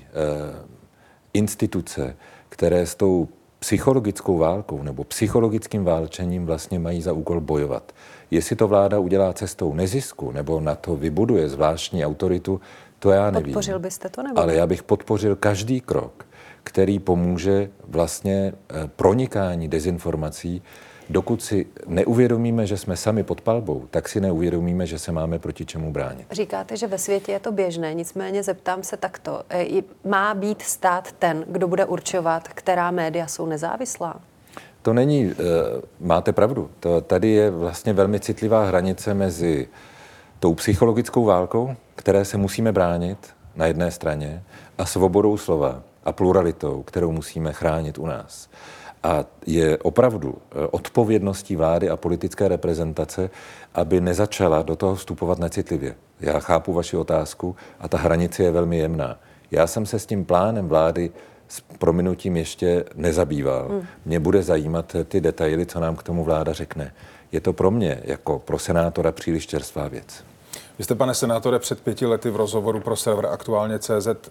[1.33, 2.15] instituce,
[2.49, 3.27] které s tou
[3.59, 7.91] psychologickou válkou nebo psychologickým válčením vlastně mají za úkol bojovat.
[8.31, 12.61] Jestli to vláda udělá cestou nezisku nebo na to vybuduje zvláštní autoritu,
[12.99, 13.53] to já nevím.
[13.53, 14.39] Podpořil byste to nebo?
[14.39, 16.25] Ale já bych podpořil každý krok,
[16.63, 20.61] který pomůže vlastně eh, pronikání dezinformací.
[21.09, 25.65] Dokud si neuvědomíme, že jsme sami pod palbou, tak si neuvědomíme, že se máme proti
[25.65, 26.27] čemu bránit.
[26.31, 29.43] Říkáte, že ve světě je to běžné, nicméně zeptám se takto.
[29.49, 34.21] Eh, má být stát ten, kdo bude určovat, která média jsou nezávislá?
[34.83, 35.35] To není, eh,
[35.99, 39.67] máte pravdu, to, tady je vlastně velmi citlivá hranice mezi
[40.39, 43.17] tou psychologickou válkou, které se musíme bránit
[43.55, 44.43] na jedné straně,
[44.77, 48.49] a svobodou slova a pluralitou, kterou musíme chránit u nás.
[49.03, 53.29] A je opravdu eh, odpovědností vlády a politické reprezentace,
[53.73, 55.95] aby nezačala do toho vstupovat necitlivě.
[56.19, 59.19] Já chápu vaši otázku a ta hranice je velmi jemná.
[59.51, 61.11] Já jsem se s tím plánem vlády
[61.53, 63.67] s prominutím ještě nezabýval.
[63.69, 63.87] Hmm.
[64.05, 66.93] Mě bude zajímat ty detaily, co nám k tomu vláda řekne.
[67.31, 70.23] Je to pro mě, jako pro senátora, příliš čerstvá věc.
[70.77, 74.25] Vy jste, pane senátore, před pěti lety v rozhovoru pro server Aktuálně CZ eh,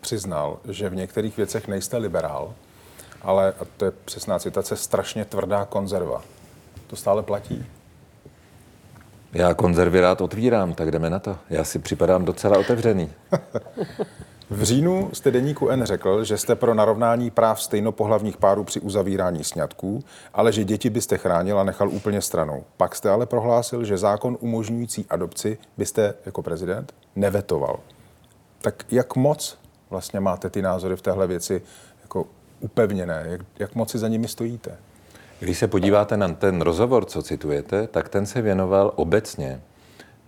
[0.00, 2.54] přiznal, že v některých věcech nejste liberál,
[3.22, 6.22] ale, a to je přesná citace, strašně tvrdá konzerva.
[6.86, 7.66] To stále platí?
[9.32, 11.36] Já konzervy rád otvírám, tak jdeme na to.
[11.50, 13.12] Já si připadám docela otevřený.
[14.50, 19.44] V říjnu jste deníku N řekl, že jste pro narovnání práv stejnopohlavních párů při uzavírání
[19.44, 22.64] sňatků, ale že děti byste chránil a nechal úplně stranou.
[22.76, 27.80] Pak jste ale prohlásil, že zákon umožňující adopci byste jako prezident nevetoval.
[28.60, 29.58] Tak jak moc
[29.90, 31.62] vlastně máte ty názory v téhle věci
[32.02, 32.26] jako
[32.60, 33.24] upevněné?
[33.28, 34.76] Jak, jak moc si za nimi stojíte?
[35.40, 39.60] Když se podíváte na ten rozhovor, co citujete, tak ten se věnoval obecně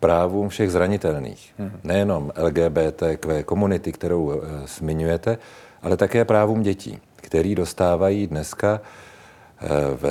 [0.00, 1.54] právům všech zranitelných.
[1.58, 1.80] Hmm.
[1.84, 4.36] Nejenom LGBTQ komunity, kterou e,
[4.66, 5.38] zmiňujete,
[5.82, 8.80] ale také právům dětí, který dostávají dneska
[9.60, 10.02] e, v,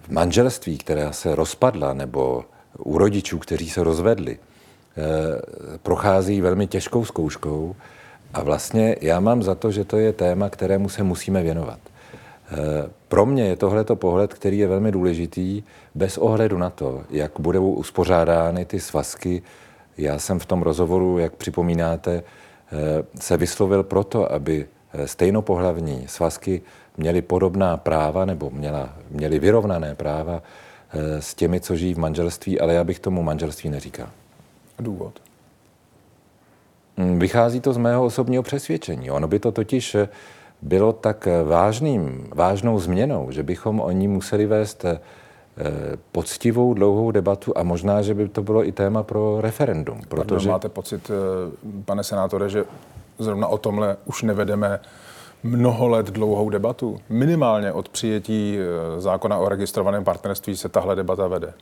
[0.00, 2.44] v manželství, která se rozpadla, nebo
[2.78, 4.38] u rodičů, kteří se rozvedli, e,
[5.78, 7.76] prochází velmi těžkou zkouškou
[8.34, 11.78] a vlastně já mám za to, že to je téma, kterému se musíme věnovat.
[13.08, 15.62] Pro mě je tohleto pohled, který je velmi důležitý,
[15.94, 19.42] bez ohledu na to, jak budou uspořádány ty svazky.
[19.98, 26.62] Já jsem v tom rozhovoru, jak připomínáte, eh, se vyslovil proto, aby eh, stejnopohlavní svazky
[26.96, 30.42] měly podobná práva nebo měla, měly vyrovnané práva
[30.90, 34.08] eh, s těmi, co žijí v manželství, ale já bych tomu manželství neříkal.
[34.78, 35.20] Důvod?
[36.96, 39.10] Hm, vychází to z mého osobního přesvědčení.
[39.10, 39.96] Ono by to totiž
[40.62, 45.00] bylo tak vážným, vážnou změnou, že bychom o ní museli vést eh,
[46.12, 50.00] poctivou, dlouhou debatu a možná, že by to bylo i téma pro referendum.
[50.08, 50.48] Protože...
[50.48, 52.64] Máte pocit, eh, pane senátore, že
[53.18, 54.80] zrovna o tomhle už nevedeme
[55.42, 57.00] mnoho let dlouhou debatu?
[57.08, 61.52] Minimálně od přijetí eh, zákona o registrovaném partnerství se tahle debata vede.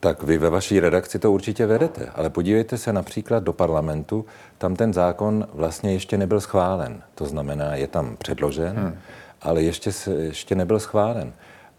[0.00, 4.24] Tak vy ve vaší redakci to určitě vedete, ale podívejte se například do parlamentu,
[4.58, 7.02] tam ten zákon vlastně ještě nebyl schválen.
[7.14, 8.98] To znamená, je tam předložen, hmm.
[9.42, 11.32] ale ještě, se, ještě nebyl schválen.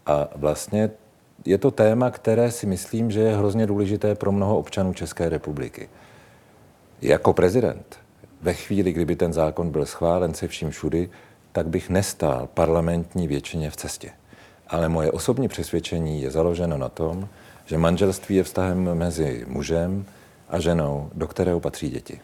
[0.06, 0.90] A vlastně
[1.44, 5.88] je to téma, které si myslím, že je hrozně důležité pro mnoho občanů České republiky.
[7.02, 7.96] Jako prezident,
[8.42, 11.10] ve chvíli, kdyby ten zákon byl schválen se vším všudy,
[11.52, 14.10] tak bych nestál parlamentní většině v cestě.
[14.68, 17.28] Ale moje osobní přesvědčení je založeno na tom,
[17.72, 20.04] že manželství je vztahem mezi mužem
[20.48, 22.20] a ženou, do kterého patří děti.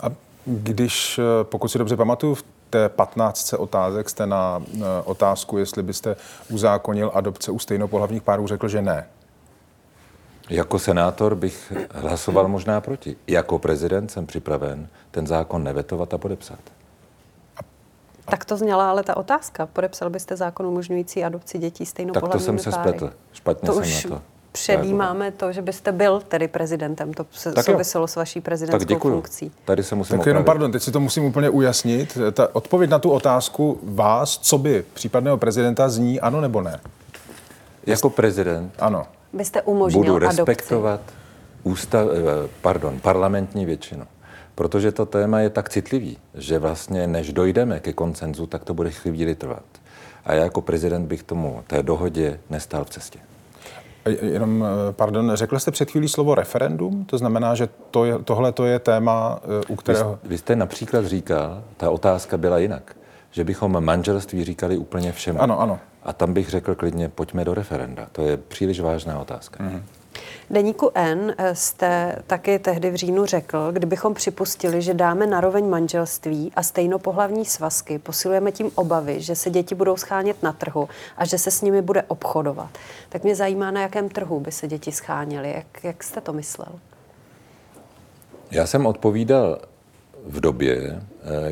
[0.00, 0.06] A
[0.44, 5.82] když, eh, pokud si dobře pamatuju, v té 15 otázek jste na eh, otázku, jestli
[5.82, 6.16] byste
[6.50, 9.06] uzákonil adopce u stejnopohlavních párů, řekl, že ne.
[10.50, 13.16] Jako senátor bych hlasoval možná proti.
[13.26, 16.58] Jako prezident jsem připraven ten zákon nevetovat a podepsat.
[18.24, 19.66] Tak to zněla ale ta otázka.
[19.66, 22.88] Podepsal byste zákon umožňující adopci dětí stejnopohlavními Tak to jsem se páry?
[22.88, 23.14] spletl.
[23.32, 24.31] Špatně to jsem už na to.
[24.52, 27.12] Předjímáme to, že byste byl tedy prezidentem.
[27.14, 27.72] To se Tak jo.
[27.72, 29.14] souviselo s vaší Tak prezidentskou děkuju.
[29.14, 29.52] funkcí.
[29.64, 32.18] Tady se musím Tak jenom, pardon, teď si to musím úplně ujasnit.
[32.32, 36.80] Ta odpověď na tu otázku vás, co by případného prezidenta, zní ano nebo ne?
[37.86, 39.06] Jako prezident Ano.
[39.32, 40.36] Byste umožnil budu adopci.
[40.36, 41.00] respektovat
[41.62, 44.04] ústav, eh, pardon, parlamentní většinu.
[44.54, 48.90] Protože to téma je tak citlivý, že vlastně než dojdeme ke koncenzu, tak to bude
[48.90, 49.62] chvíli trvat.
[50.24, 53.18] A já jako prezident bych tomu té dohodě nestál v cestě.
[54.22, 57.04] Jenom, eh, pardon, řekl jste před chvílí slovo referendum?
[57.04, 60.18] To znamená, že to je, tohle to je téma, eh, u Vy, kterého...
[60.24, 62.96] vy jste například říkal, ta otázka byla jinak,
[63.30, 65.42] že bychom manželství říkali úplně všemu.
[65.42, 65.78] Ano, ano.
[66.02, 68.06] A tam bych řekl klidně, pojďme do referenda.
[68.12, 69.64] To je příliš vážná otázka.
[69.64, 69.82] Mm.
[70.52, 76.52] Deníku N eh, jste taky tehdy v říjnu řekl, kdybychom připustili, že dáme naroveň manželství
[76.56, 81.38] a stejnopohlavní svazky, posilujeme tím obavy, že se děti budou schánět na trhu a že
[81.38, 82.70] se s nimi bude obchodovat.
[83.08, 85.52] Tak mě zajímá, na jakém trhu by se děti scháněly.
[85.52, 86.68] Jak, jak jste to myslel?
[88.50, 89.58] Já jsem odpovídal
[90.26, 91.02] v době, eh,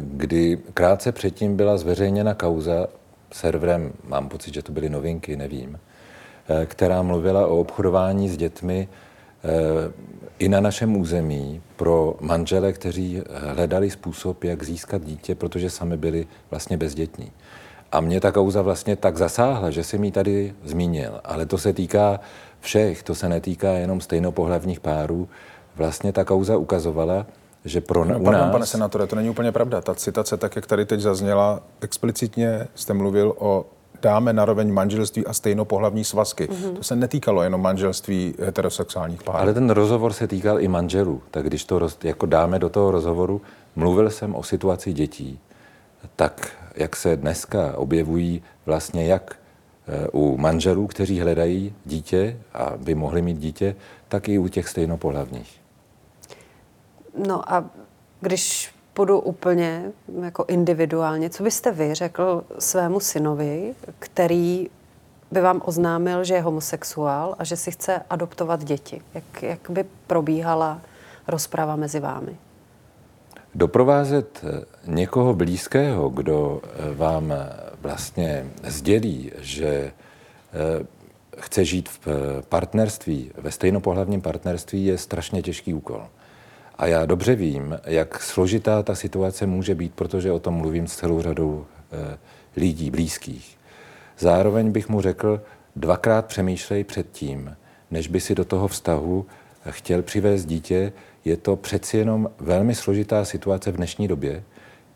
[0.01, 2.86] kdy krátce předtím byla zveřejněna kauza
[3.32, 5.78] serverem, mám pocit, že to byly novinky, nevím,
[6.66, 8.88] která mluvila o obchodování s dětmi
[9.44, 9.92] eh,
[10.38, 13.22] i na našem území pro manžele, kteří
[13.55, 17.32] hledali způsob, jak získat dítě, protože sami byli vlastně bezdětní.
[17.92, 21.20] A mě ta kauza vlastně tak zasáhla, že jsem ji tady zmínil.
[21.24, 22.20] Ale to se týká
[22.61, 25.28] všech, to se netýká jenom stejnopohlavních párů.
[25.76, 27.26] Vlastně ta kauza ukazovala,
[27.64, 28.53] že pro No, u pardon, nás...
[28.53, 29.80] pane senátore, to není úplně pravda.
[29.80, 33.66] Ta citace, tak jak tady teď zazněla, explicitně jste mluvil o
[34.03, 36.46] dáme naroveň manželství a stejnopohlavní svazky.
[36.46, 36.76] Mm-hmm.
[36.76, 39.38] To se netýkalo jenom manželství heterosexuálních párů.
[39.38, 41.22] Ale ten rozhovor se týkal i manželů.
[41.30, 43.42] Tak když to roz, jako dáme do toho rozhovoru,
[43.76, 45.38] mluvil jsem o situaci dětí,
[46.16, 49.36] tak jak se dneska objevují vlastně jak
[49.88, 53.76] eh, u manželů, kteří hledají dítě a by mohli mít dítě,
[54.09, 55.61] tak i u těch stejnopohlavních.
[57.26, 57.64] No a
[58.20, 59.92] když půjdu úplně
[60.22, 64.68] jako individuálně, co byste vy řekl svému synovi, který
[65.30, 69.03] by vám oznámil, že je homosexuál a že si chce adoptovat děti?
[69.14, 70.80] Jak, jak by probíhala
[71.28, 72.36] rozprava mezi vámi?
[73.55, 77.48] Doprovázet eh, někoho blízkého, kdo eh, vám eh,
[77.80, 79.92] vlastně sdělí, že
[81.38, 82.09] chce žít v
[82.48, 86.07] partnerství, ve stejnopohlavním partnerství, je strašně těžký úkol.
[86.81, 90.97] A já dobře vím, jak složitá ta situace může být, protože o tom mluvím s
[90.97, 92.18] celou řadou eh,
[92.57, 93.59] lidí blízkých.
[94.18, 95.43] Zároveň bych mu řekl,
[95.76, 97.57] dvakrát přemýšlej před tím,
[97.91, 99.26] než by si do toho vztahu
[99.70, 100.93] chtěl přivést dítě.
[101.24, 104.43] Je to přeci jenom velmi složitá situace v dnešní době,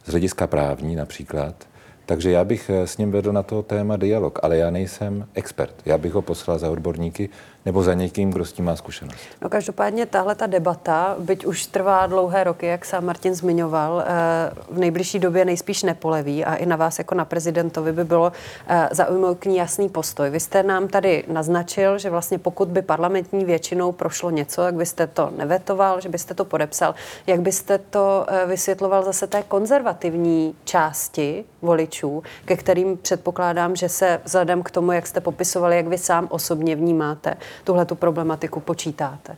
[0.05, 1.69] z hlediska právní například.
[2.07, 5.75] Takže já bych eh, s ním vedl na to téma dialog, ale já nejsem expert.
[5.85, 7.29] Já bych ho poslal za odborníky
[7.67, 9.17] nebo za někým, kdo s tím má zkušenost.
[9.43, 14.51] No každopádně tahle ta debata, byť už trvá dlouhé roky, jak sám Martin zmiňoval, eh,
[14.71, 18.33] v nejbližší době nejspíš nepoleví a i na vás jako na prezidentovi by bylo
[18.67, 20.31] eh, zaujmout k ní jasný postoj.
[20.31, 25.07] Vy jste nám tady naznačil, že vlastně pokud by parlamentní většinou prošlo něco, tak byste
[25.07, 26.95] to nevetoval, že byste to podepsal.
[27.27, 34.21] Jak byste to eh, vysvětloval zase té konzervativní části voličů, ke kterým předpokládám, že se
[34.25, 39.37] vzhledem k tomu, jak jste popisovali, jak vy sám osobně vnímáte tuhle tu problematiku, počítáte?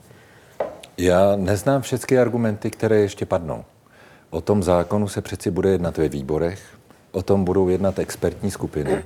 [0.99, 3.65] Já neznám všechny argumenty, které ještě padnou.
[4.31, 6.63] O tom zákonu se přeci bude jednat ve výborech,
[7.13, 9.05] o tom budou jednat expertní skupiny.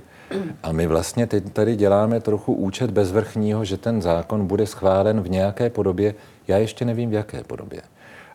[0.63, 5.29] A my vlastně teď tady děláme trochu účet bezvrchního, že ten zákon bude schválen v
[5.29, 6.15] nějaké podobě,
[6.47, 7.81] já ještě nevím v jaké podobě.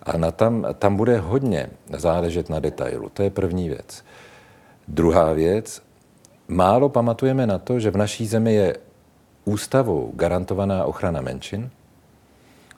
[0.02, 3.08] A na tam, tam bude hodně záležet na detailu.
[3.08, 4.04] To je první věc.
[4.88, 5.82] Druhá věc,
[6.48, 8.76] málo pamatujeme na to, že v naší zemi je
[9.46, 11.70] ústavou garantovaná ochrana menšin,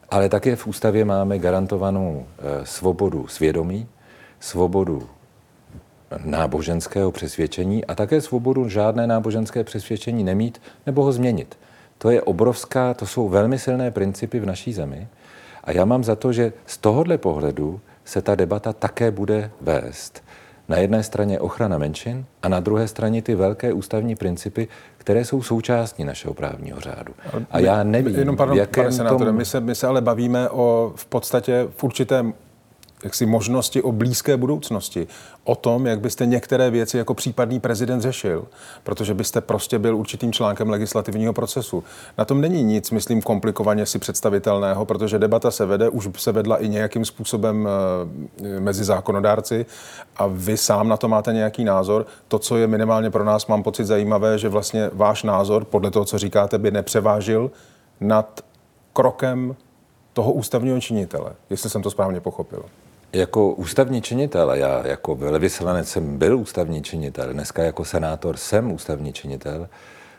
[0.09, 3.87] ale také v ústavě máme garantovanou eh, svobodu svědomí,
[4.39, 5.09] svobodu
[6.23, 11.57] náboženského přesvědčení a také svobodu žádné náboženské přesvědčení nemít nebo ho změnit.
[11.97, 15.07] To je obrovská, to jsou velmi silné principy v naší zemi.
[15.63, 20.23] A já mám za to, že z tohohle pohledu se ta debata také bude vést.
[20.69, 24.67] Na jedné straně ochrana menšin a na druhé straně ty velké ústavní principy,
[24.97, 27.13] které jsou součástí našeho právního řádu.
[27.51, 29.35] A já nevím, Jenom pardon, v jakém pane senátore, tom...
[29.35, 32.33] my, se, my se ale bavíme o v podstatě v určitém
[33.03, 35.07] jaksi možnosti o blízké budoucnosti,
[35.43, 38.47] o tom, jak byste některé věci jako případný prezident řešil,
[38.83, 41.83] protože byste prostě byl určitým článkem legislativního procesu.
[42.17, 46.57] Na tom není nic, myslím, komplikovaně si představitelného, protože debata se vede, už se vedla
[46.57, 49.65] i nějakým způsobem eh, mezi zákonodárci
[50.15, 52.05] a vy sám na to máte nějaký názor.
[52.27, 56.05] To, co je minimálně pro nás, mám pocit zajímavé, že vlastně váš názor, podle toho,
[56.05, 57.51] co říkáte, by nepřevážil
[57.99, 58.41] nad
[58.93, 59.55] krokem
[60.13, 62.63] toho ústavního činitele, jestli jsem to správně pochopil.
[63.13, 69.13] Jako ústavní činitel, já jako velvyslanec jsem byl ústavní činitel, dneska jako senátor jsem ústavní
[69.13, 69.69] činitel,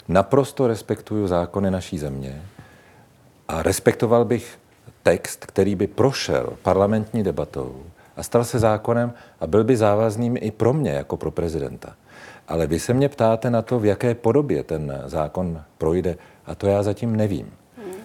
[0.08, 2.42] naprosto respektuju zákony naší země
[3.48, 4.58] a respektoval bych
[5.02, 7.82] text, který by prošel parlamentní debatou
[8.16, 11.94] a stal se zákonem a byl by závazným i pro mě jako pro prezidenta.
[12.48, 16.16] Ale vy se mě ptáte na to, v jaké podobě ten zákon projde
[16.46, 17.52] a to já zatím nevím.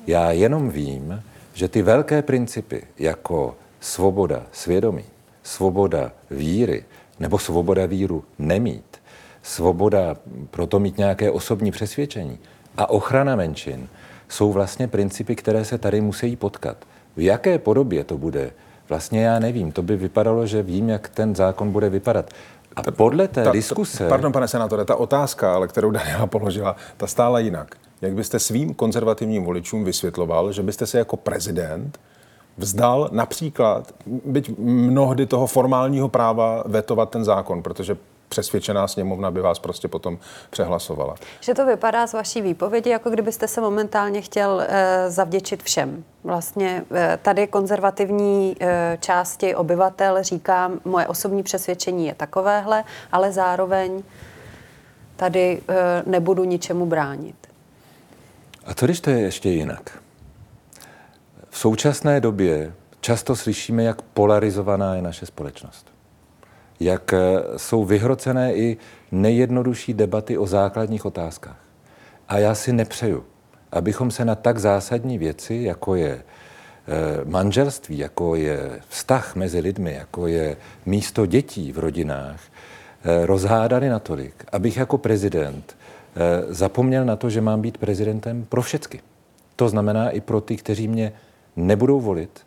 [0.07, 1.23] Já jenom vím,
[1.53, 5.03] že ty velké principy jako svoboda svědomí,
[5.43, 6.85] svoboda víry
[7.19, 8.97] nebo svoboda víru nemít,
[9.43, 10.15] svoboda
[10.51, 12.39] proto mít nějaké osobní přesvědčení
[12.77, 13.87] a ochrana menšin
[14.29, 16.77] jsou vlastně principy, které se tady musí potkat.
[17.15, 18.51] V jaké podobě to bude,
[18.89, 19.71] vlastně já nevím.
[19.71, 22.29] To by vypadalo, že vím, jak ten zákon bude vypadat.
[22.75, 24.07] A podle té ta, diskuse...
[24.07, 27.75] Pardon, pane senátore, ta otázka, ale kterou Daniela položila, ta stála jinak.
[28.01, 31.99] Jak byste svým konzervativním voličům vysvětloval, že byste se jako prezident
[32.57, 37.97] vzdal například, byť mnohdy toho formálního práva vetovat ten zákon, protože
[38.29, 40.17] přesvědčená sněmovna by vás prostě potom
[40.49, 41.15] přehlasovala.
[41.41, 46.03] Že to vypadá z vaší výpovědi, jako kdybyste se momentálně chtěl e, zavděčit všem.
[46.23, 54.03] Vlastně e, tady konzervativní e, části obyvatel říkám, moje osobní přesvědčení je takovéhle, ale zároveň
[55.15, 57.35] tady e, nebudu ničemu bránit.
[58.65, 60.04] A co když to je ještě jinak?
[61.55, 65.87] V současné době často slyšíme, jak polarizovaná je naše společnost.
[66.79, 67.19] Jak eh,
[67.57, 68.77] jsou vyhrocené i
[69.11, 71.59] nejjednodušší debaty o základních otázkách.
[72.27, 73.23] A já si nepřeju,
[73.71, 76.21] abychom se na tak zásadní věci, jako je eh,
[77.25, 82.39] manželství, jako je vztah mezi lidmi, jako je místo dětí v rodinách,
[83.03, 85.77] eh, rozhádali natolik, abych jako prezident
[86.49, 88.99] zapomněl na to, že mám být prezidentem pro všechny.
[89.55, 91.13] To znamená i pro ty, kteří mě
[91.55, 92.45] nebudou volit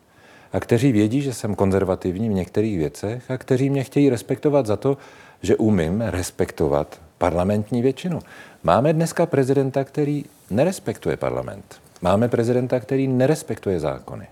[0.52, 4.76] a kteří vědí, že jsem konzervativní v některých věcech a kteří mě chtějí respektovat za
[4.76, 4.96] to,
[5.42, 8.20] že umím respektovat parlamentní většinu.
[8.62, 11.80] Máme dneska prezidenta, který nerespektuje parlament.
[12.02, 14.26] Máme prezidenta, který nerespektuje zákony.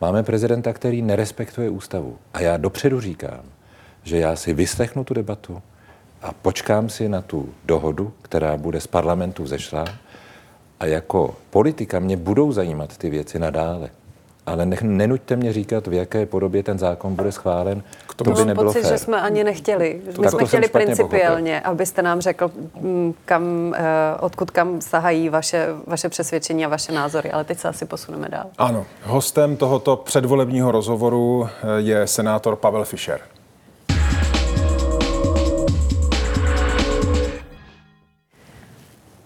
[0.00, 2.18] Máme prezidenta, který nerespektuje ústavu.
[2.34, 3.42] A já dopředu říkám,
[4.02, 5.62] že já si vyslechnu tu debatu
[6.22, 9.84] a počkám si na tu dohodu, která bude z parlamentu zešla.
[10.80, 13.90] A jako politika mě budou zajímat ty věci nadále
[14.48, 17.82] ale nech, nenuďte mě říkat, v jaké podobě ten zákon bude schválen.
[18.06, 18.92] K tomu to by nebylo pocit, fér.
[18.92, 20.00] že jsme ani nechtěli.
[20.06, 21.70] My tak jsme chtěli principiálně, pochopil.
[21.70, 23.82] abyste nám řekl, mm, kam, eh,
[24.20, 28.44] odkud kam sahají vaše, vaše přesvědčení a vaše názory, ale teď se asi posuneme dál.
[28.58, 33.20] Ano, hostem tohoto předvolebního rozhovoru eh, je senátor Pavel Fischer.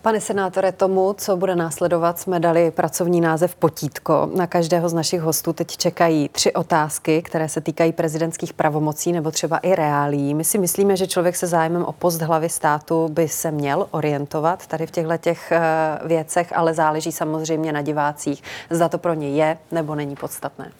[0.02, 4.30] Pane senátore, tomu, co bude následovat, jsme dali pracovní název Potítko.
[4.34, 9.30] Na každého z našich hostů teď čekají tři otázky, které se týkají prezidentských pravomocí nebo
[9.30, 10.34] třeba i reálí.
[10.34, 14.66] My si myslíme, že člověk se zájmem o post hlavy státu by se měl orientovat
[14.66, 15.60] tady v těchto těch eh,
[16.04, 20.72] věcech, ale záleží samozřejmě na divácích, zda to pro ně je nebo není podstatné.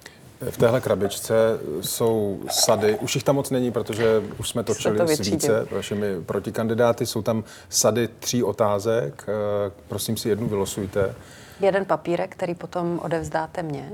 [0.50, 5.06] V téhle krabičce jsou sady, už jich tam moc není, protože už jsme točili to
[5.06, 7.06] s více vašimi protikandidáty.
[7.06, 9.24] Jsou tam sady tří otázek.
[9.28, 9.32] Eh,
[9.88, 11.14] prosím si jednu vylosujte.
[11.60, 13.92] Jeden papírek, který potom odevzdáte mně.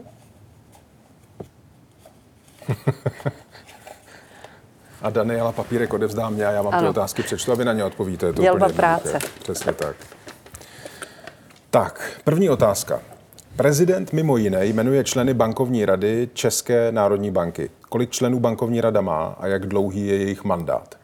[5.02, 6.82] a Daniela papírek odevzdá mě a já vám ano.
[6.82, 8.26] ty otázky přečtu a vy na ně odpovíte.
[8.26, 9.18] Je to Dělba práce.
[9.42, 9.96] Přesně tak.
[11.70, 13.00] Tak, první otázka.
[13.58, 17.70] Prezident mimo jiné jmenuje členy bankovní rady České národní banky.
[17.88, 20.98] Kolik členů bankovní rada má a jak dlouhý je jejich mandát?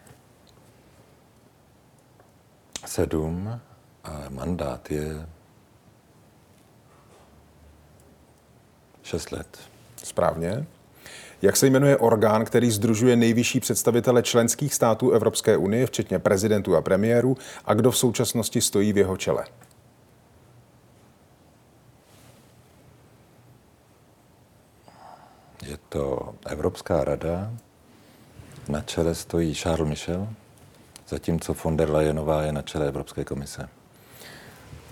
[2.86, 3.60] Sedm
[4.04, 5.26] a mandát je
[9.02, 9.58] šest let.
[10.04, 10.66] Správně.
[11.42, 16.82] Jak se jmenuje orgán, který združuje nejvyšší představitele členských států Evropské unie, včetně prezidentů a
[16.82, 19.44] premiérů, a kdo v současnosti stojí v jeho čele?
[25.66, 27.50] Je to Evropská rada,
[28.68, 30.28] na čele stojí Charles Michel,
[31.08, 33.68] zatímco von der Leyenová je na čele Evropské komise.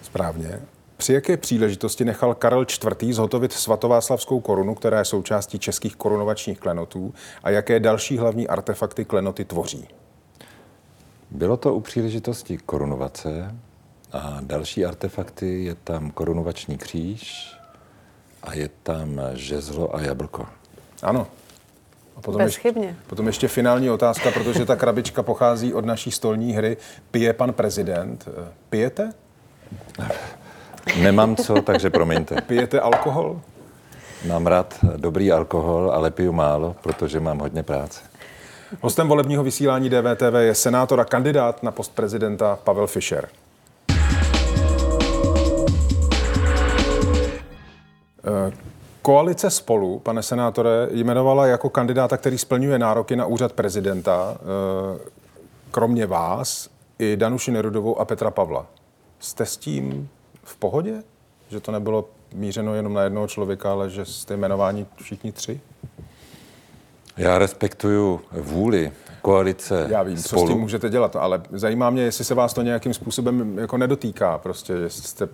[0.02, 0.60] Správně.
[0.96, 2.66] Při jaké příležitosti nechal Karel
[3.02, 3.14] IV.
[3.14, 9.44] zhotovit svatováclavskou korunu, která je součástí českých korunovačních klenotů a jaké další hlavní artefakty klenoty
[9.44, 9.88] tvoří?
[11.30, 13.54] Bylo to u příležitosti korunovace
[14.12, 17.52] a další artefakty je tam korunovační kříž
[18.42, 20.46] a je tam žezlo a jablko.
[21.02, 21.26] Ano.
[22.16, 22.86] A potom Bezchybně.
[22.86, 26.76] Ještě, potom ještě finální otázka, protože ta krabička pochází od naší stolní hry.
[27.10, 28.28] Pije pan prezident.
[28.70, 29.12] Pijete?
[31.00, 32.40] Nemám co, takže promiňte.
[32.40, 33.40] Pijete alkohol?
[34.26, 38.00] Mám rád dobrý alkohol, ale piju málo, protože mám hodně práce.
[38.80, 43.28] Hostem volebního vysílání DVTV je senátor a kandidát na post prezidenta Pavel Fischer.
[49.02, 54.36] Koalice spolu, pane senátore, jmenovala jako kandidáta, který splňuje nároky na úřad prezidenta,
[55.70, 58.66] kromě vás, i Danuši Nerudovou a Petra Pavla.
[59.20, 60.08] Jste s tím
[60.44, 61.02] v pohodě?
[61.48, 65.60] Že to nebylo mířeno jenom na jednoho člověka, ale že jste jmenováni všichni tři?
[67.16, 68.92] Já respektuju vůli
[69.22, 70.42] koalice Já vím, spolu.
[70.42, 73.76] co s tím můžete dělat, ale zajímá mě, jestli se vás to nějakým způsobem jako
[73.76, 75.28] nedotýká, prostě, jestli jste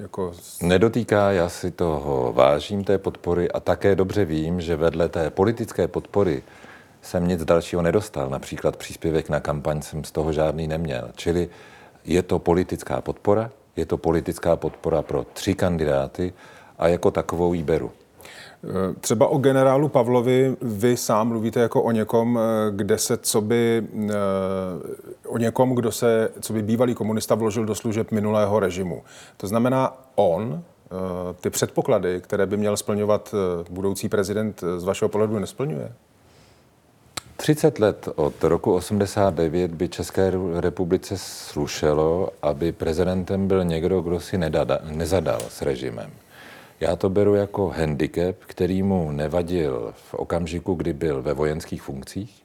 [0.00, 0.32] jako...
[0.62, 5.88] Nedotýká, já si toho vážím, té podpory a také dobře vím, že vedle té politické
[5.88, 6.42] podpory
[7.02, 8.30] jsem nic dalšího nedostal.
[8.30, 11.10] Například příspěvek na kampaň jsem z toho žádný neměl.
[11.16, 11.48] Čili
[12.04, 16.32] je to politická podpora, je to politická podpora pro tři kandidáty
[16.78, 17.92] a jako takovou ji beru.
[19.00, 22.38] Třeba o generálu Pavlovi vy sám mluvíte jako o někom,
[22.70, 23.86] kde se, co by,
[25.26, 29.02] o někom, kdo se, co by bývalý komunista vložil do služeb minulého režimu.
[29.36, 30.62] To znamená, on
[31.40, 33.34] ty předpoklady, které by měl splňovat
[33.70, 35.92] budoucí prezident, z vašeho pohledu nesplňuje?
[37.36, 44.38] 30 let od roku 89 by České republice slušelo, aby prezidentem byl někdo, kdo si
[44.38, 46.10] nedada, nezadal s režimem.
[46.80, 52.44] Já to beru jako handicap, který mu nevadil v okamžiku, kdy byl ve vojenských funkcích,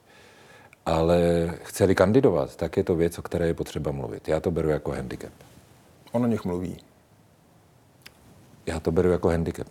[0.86, 1.20] ale
[1.62, 4.28] chceli kandidovat, tak je to věc, o které je potřeba mluvit.
[4.28, 5.32] Já to beru jako handicap.
[6.12, 6.76] On o nich mluví.
[8.66, 9.68] Já to beru jako handicap.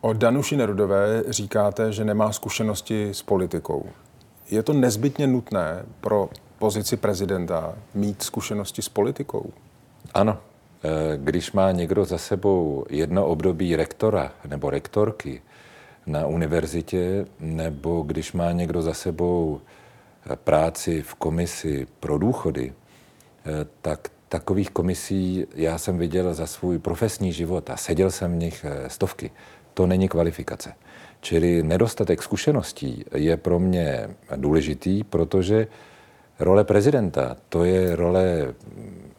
[0.00, 3.86] O Danuši Nerudové říkáte, že nemá zkušenosti s politikou.
[4.50, 9.50] Je to nezbytně nutné pro pozici prezidenta mít zkušenosti s politikou?
[10.14, 10.38] Ano.
[11.16, 15.42] Když má někdo za sebou jedno období rektora nebo rektorky
[16.06, 19.60] na univerzitě, nebo když má někdo za sebou
[20.44, 22.72] práci v komisi pro důchody,
[23.82, 28.66] tak takových komisí já jsem viděl za svůj profesní život a seděl jsem v nich
[28.86, 29.30] stovky
[29.74, 30.72] to není kvalifikace.
[31.20, 35.66] Čili nedostatek zkušeností je pro mě důležitý, protože
[36.38, 38.54] role prezidenta to je role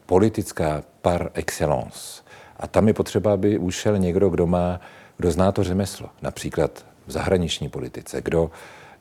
[0.05, 2.23] politická par excellence.
[2.57, 4.81] A tam je potřeba, aby ušel někdo, kdo má,
[5.17, 6.09] kdo zná to řemeslo.
[6.21, 8.51] Například v zahraniční politice, kdo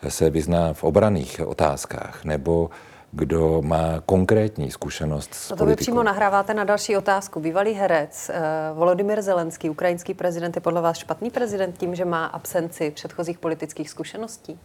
[0.09, 2.71] se vyzná v obraných otázkách, nebo
[3.13, 7.41] kdo má konkrétní zkušenost s no to vy přímo nahráváte na další otázku.
[7.41, 12.27] Bývalý herec uh, Volodymyr Zelenský, ukrajinský prezident, je podle vás špatný prezident tím, že má
[12.27, 14.59] absenci předchozích politických zkušeností?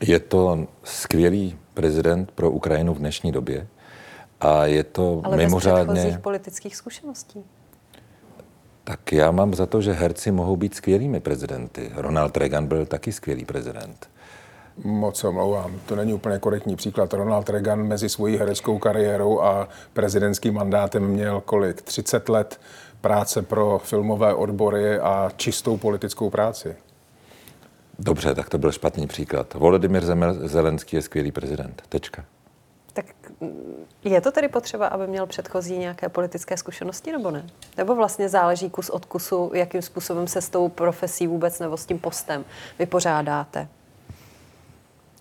[0.00, 3.66] Je to skvělý prezident pro Ukrajinu v dnešní době
[4.42, 5.84] a je to Ale mimořádně...
[5.84, 7.44] bez předchozích politických zkušeností.
[8.84, 11.90] Tak já mám za to, že herci mohou být skvělými prezidenty.
[11.94, 14.10] Ronald Reagan byl taky skvělý prezident.
[14.84, 17.14] Moc se omlouvám, to není úplně korektní příklad.
[17.14, 21.82] Ronald Reagan mezi svojí hereckou kariérou a prezidentským mandátem měl kolik?
[21.82, 22.60] 30 let
[23.00, 26.76] práce pro filmové odbory a čistou politickou práci.
[27.98, 29.54] Dobře, tak to byl špatný příklad.
[29.54, 31.82] Volodymyr Zelenský je skvělý prezident.
[31.88, 32.24] Tečka.
[34.04, 37.46] Je to tedy potřeba, aby měl předchozí nějaké politické zkušenosti, nebo ne?
[37.76, 41.86] Nebo vlastně záleží kus od kusu, jakým způsobem se s tou profesí vůbec nebo s
[41.86, 42.44] tím postem
[42.78, 43.68] vypořádáte?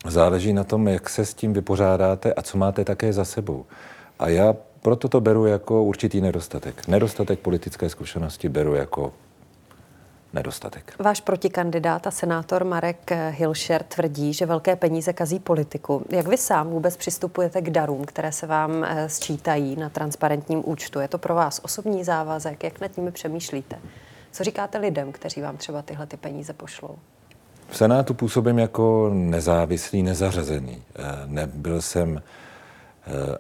[0.08, 3.66] Záleží na tom, jak se s tím vypořádáte a co máte také za sebou.
[4.20, 6.88] A já proto to beru jako určitý nedostatek.
[6.88, 9.14] Nedostatek politické zkušenosti beru jako
[10.34, 10.94] nedostatek.
[11.00, 16.06] Váš protikandidát a senátor Marek Hilšer tvrdí, že velké peníze kazí politiku.
[16.10, 21.00] Jak vy sám vůbec přistupujete k darům, které se vám eh, sčítají na transparentním účtu?
[21.00, 22.64] Je to pro vás osobní závazek?
[22.64, 23.80] Jak nad nimi přemýšlíte?
[24.32, 26.96] Co říkáte lidem, kteří vám třeba tyhle ty peníze pošlou?
[27.70, 30.84] V Senátu působím jako nezávislý, nezařazený.
[31.26, 32.22] Nebyl jsem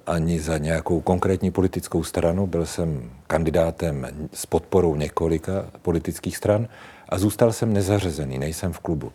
[0.08, 6.68] ani za nějakou konkrétní politickou stranu, byl jsem kandidátem s podporou několika politických stran
[7.10, 9.12] a zůstal jsem nezařazený, nejsem v klubu.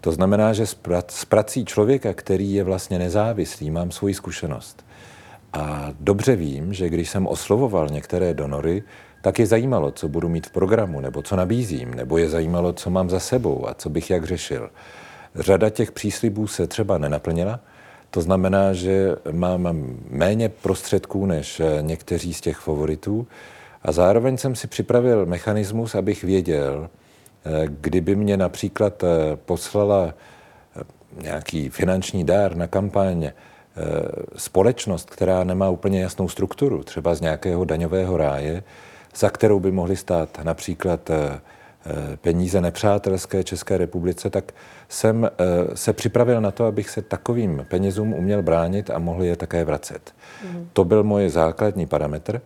[0.00, 0.66] To znamená, že
[1.08, 4.84] s prací člověka, který je vlastně nezávislý, mám svoji zkušenost.
[5.52, 8.82] A dobře vím, že když jsem oslovoval některé donory,
[9.22, 12.90] tak je zajímalo, co budu mít v programu, nebo co nabízím, nebo je zajímalo, co
[12.90, 14.70] mám za sebou a co bych jak řešil.
[15.34, 17.60] Řada těch příslibů se třeba nenaplnila,
[18.12, 23.26] to znamená, že mám méně prostředků než někteří z těch favoritů.
[23.82, 26.90] A zároveň jsem si připravil mechanismus, abych věděl,
[27.66, 29.04] kdyby mě například
[29.34, 30.14] poslala
[31.22, 33.30] nějaký finanční dár na kampaň
[34.36, 38.62] společnost, která nemá úplně jasnou strukturu, třeba z nějakého daňového ráje,
[39.16, 41.40] za kterou by mohly stát například eh,
[41.86, 44.52] eh, peníze nepřátelské České republice, tak
[44.92, 49.36] jsem eh, se připravil na to, abych se takovým penězům uměl bránit a mohl je
[49.36, 50.14] také vracet.
[50.44, 50.68] Mm.
[50.72, 52.40] To byl můj základní parametr.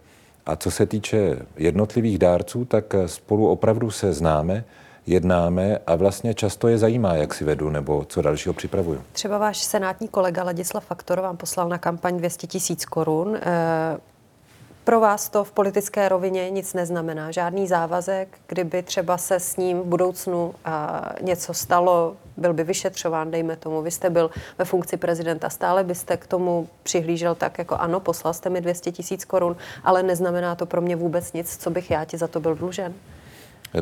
[0.46, 4.64] A co se týče jednotlivých dárců, tak spolu opravdu se známe,
[5.06, 9.00] jednáme a vlastně často je zajímá, jak si vedu nebo co dalšího připravuju.
[9.12, 13.38] Třeba váš senátní kolega Ladislav Faktor vám poslal na kampaň 200 tisíc korun.
[14.86, 19.80] Pro vás to v politické rovině nic neznamená, žádný závazek, kdyby třeba se s ním
[19.80, 20.54] v budoucnu
[21.22, 26.16] něco stalo, byl by vyšetřován, dejme tomu, vy jste byl ve funkci prezidenta, stále byste
[26.16, 30.66] k tomu přihlížel tak, jako ano, poslal jste mi 200 tisíc korun, ale neznamená to
[30.66, 32.94] pro mě vůbec nic, co bych já ti za to byl dlužen?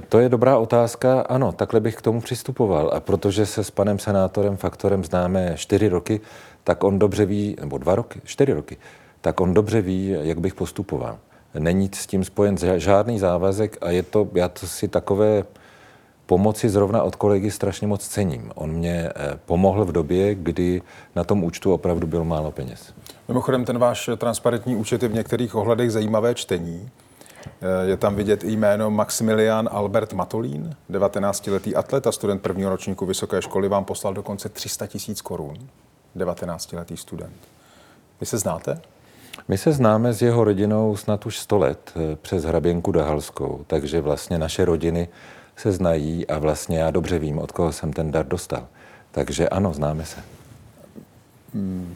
[0.09, 1.21] To je dobrá otázka.
[1.21, 2.91] Ano, takhle bych k tomu přistupoval.
[2.95, 6.21] A protože se s panem senátorem Faktorem známe čtyři roky,
[6.65, 8.77] tak on dobře ví, nebo dva roky, čtyři roky,
[9.25, 11.19] tak on dobře ví, jak bych postupoval.
[11.59, 15.45] Není s tím spojen žádný závazek a je to, já to si takové
[16.27, 18.53] pomoci zrovna od kolegy strašně moc cením.
[18.55, 20.83] On mě eh, pomohl v době, kdy
[21.17, 22.95] na tom účtu opravdu bylo málo peněz.
[23.29, 26.91] Mimochodem, ten váš transparentní účet je v některých ohledech zajímavé čtení.
[27.47, 33.43] Eh, je tam vidět jméno Maximilian Albert Matolín, 19-letý atlet a student prvního ročníku vysoké
[33.43, 35.57] školy, vám poslal dokonce 300 tisíc korun.
[36.17, 37.37] 19-letý student.
[38.21, 38.81] Vy se znáte?
[39.49, 44.01] My se známe s jeho rodinou snad už 100 let eh, přes hraběnku Dahalskou, takže
[44.01, 45.09] vlastně naše rodiny
[45.57, 48.67] se znají a vlastně já dobře vím, od koho jsem ten dar dostal.
[49.11, 50.21] Takže ano, známe se.
[51.55, 51.95] Hmm.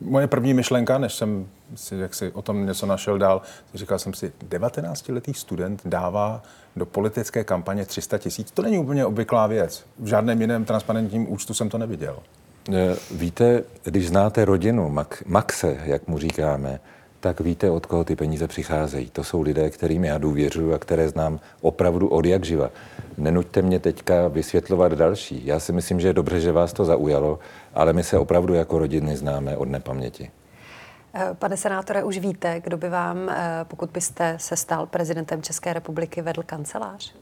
[0.00, 3.42] Moje první myšlenka, než jsem si, jak si o tom něco našel dál,
[3.74, 6.42] říkal jsem si, 19-letý student dává
[6.76, 8.50] do politické kampaně 300 tisíc.
[8.50, 9.84] To není úplně obvyklá věc.
[9.98, 12.18] V žádném jiném transparentním účtu jsem to neviděl.
[12.72, 14.94] Eh, víte, když znáte rodinu,
[15.26, 16.80] Maxe, jak mu říkáme,
[17.20, 19.10] tak víte, od koho ty peníze přicházejí.
[19.10, 22.70] To jsou lidé, kterým já důvěřuji a které znám opravdu od jak živa.
[23.18, 25.46] Nenuďte mě teďka vysvětlovat další.
[25.46, 27.38] Já si myslím, že je dobře, že vás to zaujalo,
[27.74, 30.30] ale my se opravdu jako rodiny známe od nepaměti.
[31.14, 35.72] Eh, pane senátore, už víte, kdo by vám, eh, pokud byste se stal prezidentem České
[35.72, 37.14] republiky, vedl kancelář?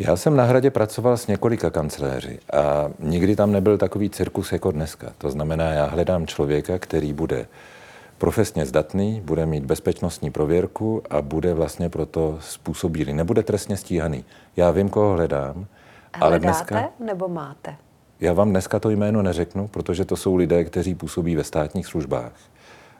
[0.00, 4.70] Já jsem na hradě pracoval s několika kancléři a nikdy tam nebyl takový cirkus jako
[4.70, 5.12] dneska.
[5.18, 7.46] To znamená, já hledám člověka, který bude
[8.18, 13.12] profesně zdatný, bude mít bezpečnostní prověrku a bude vlastně proto způsobilý.
[13.12, 14.24] Nebude trestně stíhaný.
[14.56, 15.54] Já vím, koho hledám.
[15.54, 15.66] Hledáte
[16.20, 17.76] ale dneska, nebo máte?
[18.20, 22.32] Já vám dneska to jméno neřeknu, protože to jsou lidé, kteří působí ve státních službách.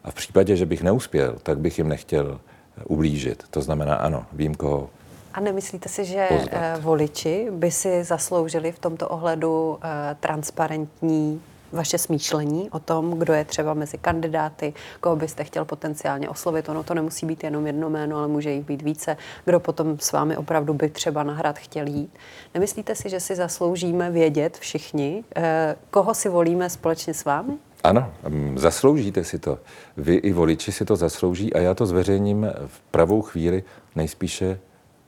[0.05, 2.40] A v případě, že bych neuspěl, tak bych jim nechtěl
[2.84, 3.44] ublížit.
[3.51, 4.90] To znamená, ano, vím, koho
[5.34, 6.48] a nemyslíte si, že pozvat.
[6.52, 11.40] Eh, voliči by si zasloužili v tomto ohledu eh, transparentní
[11.72, 16.68] vaše smýšlení o tom, kdo je třeba mezi kandidáty, koho byste chtěl potenciálně oslovit.
[16.68, 20.12] Ono to nemusí být jenom jedno jméno, ale může jich být více, kdo potom s
[20.12, 22.10] vámi opravdu by třeba na hrad chtěl jít.
[22.54, 27.52] Nemyslíte si, že si zasloužíme vědět všichni, eh, koho si volíme společně s vámi?
[27.84, 29.58] Ano, mm, zasloužíte si to.
[29.96, 33.62] Vy i voliči si to zaslouží a já to zveřejním v pravou chvíli
[33.96, 34.58] nejspíše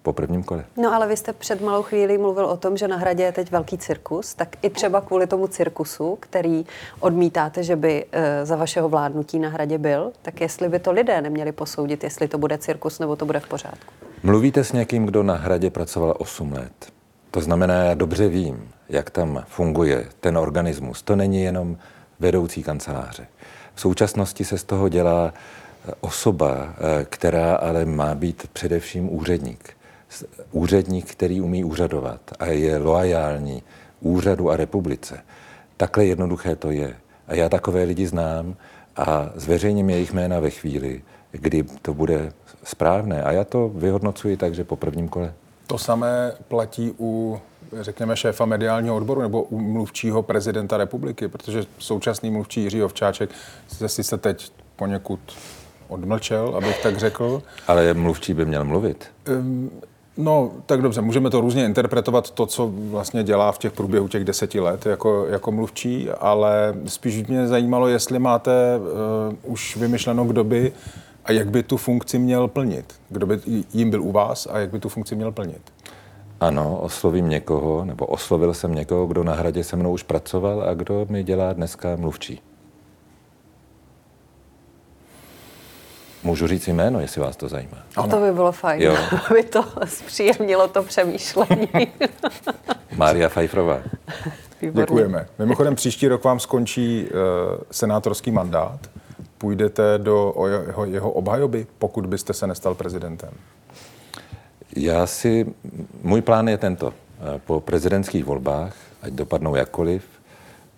[0.03, 0.65] po prvním kole.
[0.77, 3.51] No ale vy jste před malou chvílí mluvil o tom, že na hradě je teď
[3.51, 6.67] velký cirkus, tak i třeba kvůli tomu cirkusu, který
[7.01, 11.21] odmítáte, že by e, za vašeho vládnutí na hradě byl, tak jestli by to lidé
[11.21, 13.93] neměli posoudit, jestli to bude cirkus nebo to bude v pořádku.
[14.23, 16.73] Mluvíte s někým, kdo na hradě pracoval 8 let.
[17.31, 21.03] To znamená, já dobře vím, jak tam funguje ten organismus.
[21.03, 21.77] To není jenom
[22.21, 23.27] vedoucí kanceláře.
[23.75, 29.77] V současnosti se z toho dělá eh, osoba, eh, která ale má být především úředník
[30.53, 33.63] úředník, který umí úřadovat a je loajální
[34.01, 35.21] úřadu a republice.
[35.77, 36.97] Takhle jednoduché to je.
[37.29, 38.57] A já takové lidi znám
[38.97, 42.33] a zveřejním jejich jména ve chvíli, kdy to bude
[42.65, 43.23] správné.
[43.23, 45.33] A já to vyhodnocuji tak, že po prvním kole.
[45.67, 47.41] To samé platí u,
[47.81, 53.31] řekněme, šéfa mediálního odboru nebo u mluvčího prezidenta republiky, protože současný mluvčí Jiří Ovčáček
[53.87, 55.21] si se teď poněkud
[55.89, 57.43] odmlčel, abych tak řekl.
[57.67, 59.07] Ale mluvčí by měl mluvit.
[59.29, 59.71] Um,
[60.17, 64.25] No, tak dobře, můžeme to různě interpretovat, to, co vlastně dělá v těch průběhu těch
[64.25, 70.45] deseti let jako, jako mluvčí, ale spíš mě zajímalo, jestli máte uh, už vymyšleno, kdo
[70.45, 70.73] by
[71.25, 72.95] A jak by tu funkci měl plnit?
[73.09, 73.41] Kdo by
[73.75, 75.73] jim byl u vás a jak by tu funkci měl plnit?
[76.41, 80.75] Ano, oslovím někoho, nebo oslovil jsem někoho, kdo na hradě se mnou už pracoval a
[80.75, 82.41] kdo mi dělá dneska mluvčí.
[86.25, 87.79] Můžu říct jméno, jestli vás to zajímá.
[87.97, 88.09] Ano.
[88.09, 88.97] To by bylo fajn, jo.
[89.31, 91.69] aby to zpříjemnilo to přemýšlení.
[92.97, 93.79] Mária Fajfrová.
[94.73, 95.27] Děkujeme.
[95.39, 97.11] Mimochodem příští rok vám skončí uh,
[97.71, 98.81] senátorský mandát.
[99.39, 100.35] Půjdete do
[100.67, 103.31] jeho, jeho obhajoby, pokud byste se nestal prezidentem?
[104.77, 105.55] Já si,
[106.03, 106.95] můj plán je tento.
[107.47, 110.05] Po prezidentských volbách, ať dopadnou jakkoliv,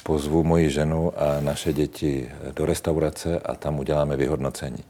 [0.03, 4.85] pozvu moji ženu a naše děti do restaurace a tam uděláme vyhodnocení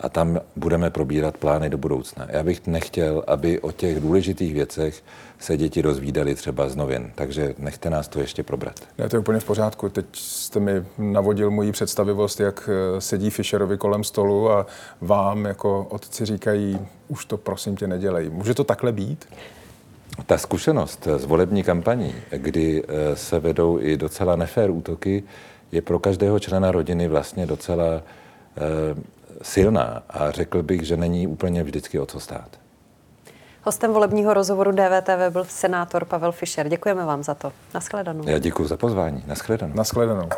[0.00, 2.26] a tam budeme probírat plány do budoucna.
[2.28, 5.02] Já bych nechtěl, aby o těch důležitých věcech
[5.38, 8.74] se děti dozvídali třeba z novin, takže nechte nás to ještě probrat.
[8.98, 9.88] Ne, to je úplně v pořádku.
[9.88, 14.66] Teď jste mi navodil moji představivost, jak eh, sedí Fischerovi kolem stolu a
[15.00, 16.78] vám jako otci říkají,
[17.08, 18.30] už to prosím tě nedělej.
[18.30, 19.26] Může to takhle být?
[20.26, 25.22] Ta zkušenost z volební kampaní, kdy eh, se vedou i docela nefér útoky,
[25.72, 27.84] je pro každého člena rodiny vlastně docela
[28.56, 32.48] eh, silná a řekl bych, že není úplně vždycky o co stát.
[33.62, 36.68] Hostem volebního rozhovoru DVTV byl senátor Pavel Fischer.
[36.68, 37.52] Děkujeme vám za to.
[37.74, 38.28] Naschledanou.
[38.28, 39.24] Já děkuji za pozvání.
[39.26, 39.74] Naschledanou.
[39.74, 40.28] Naschledanou.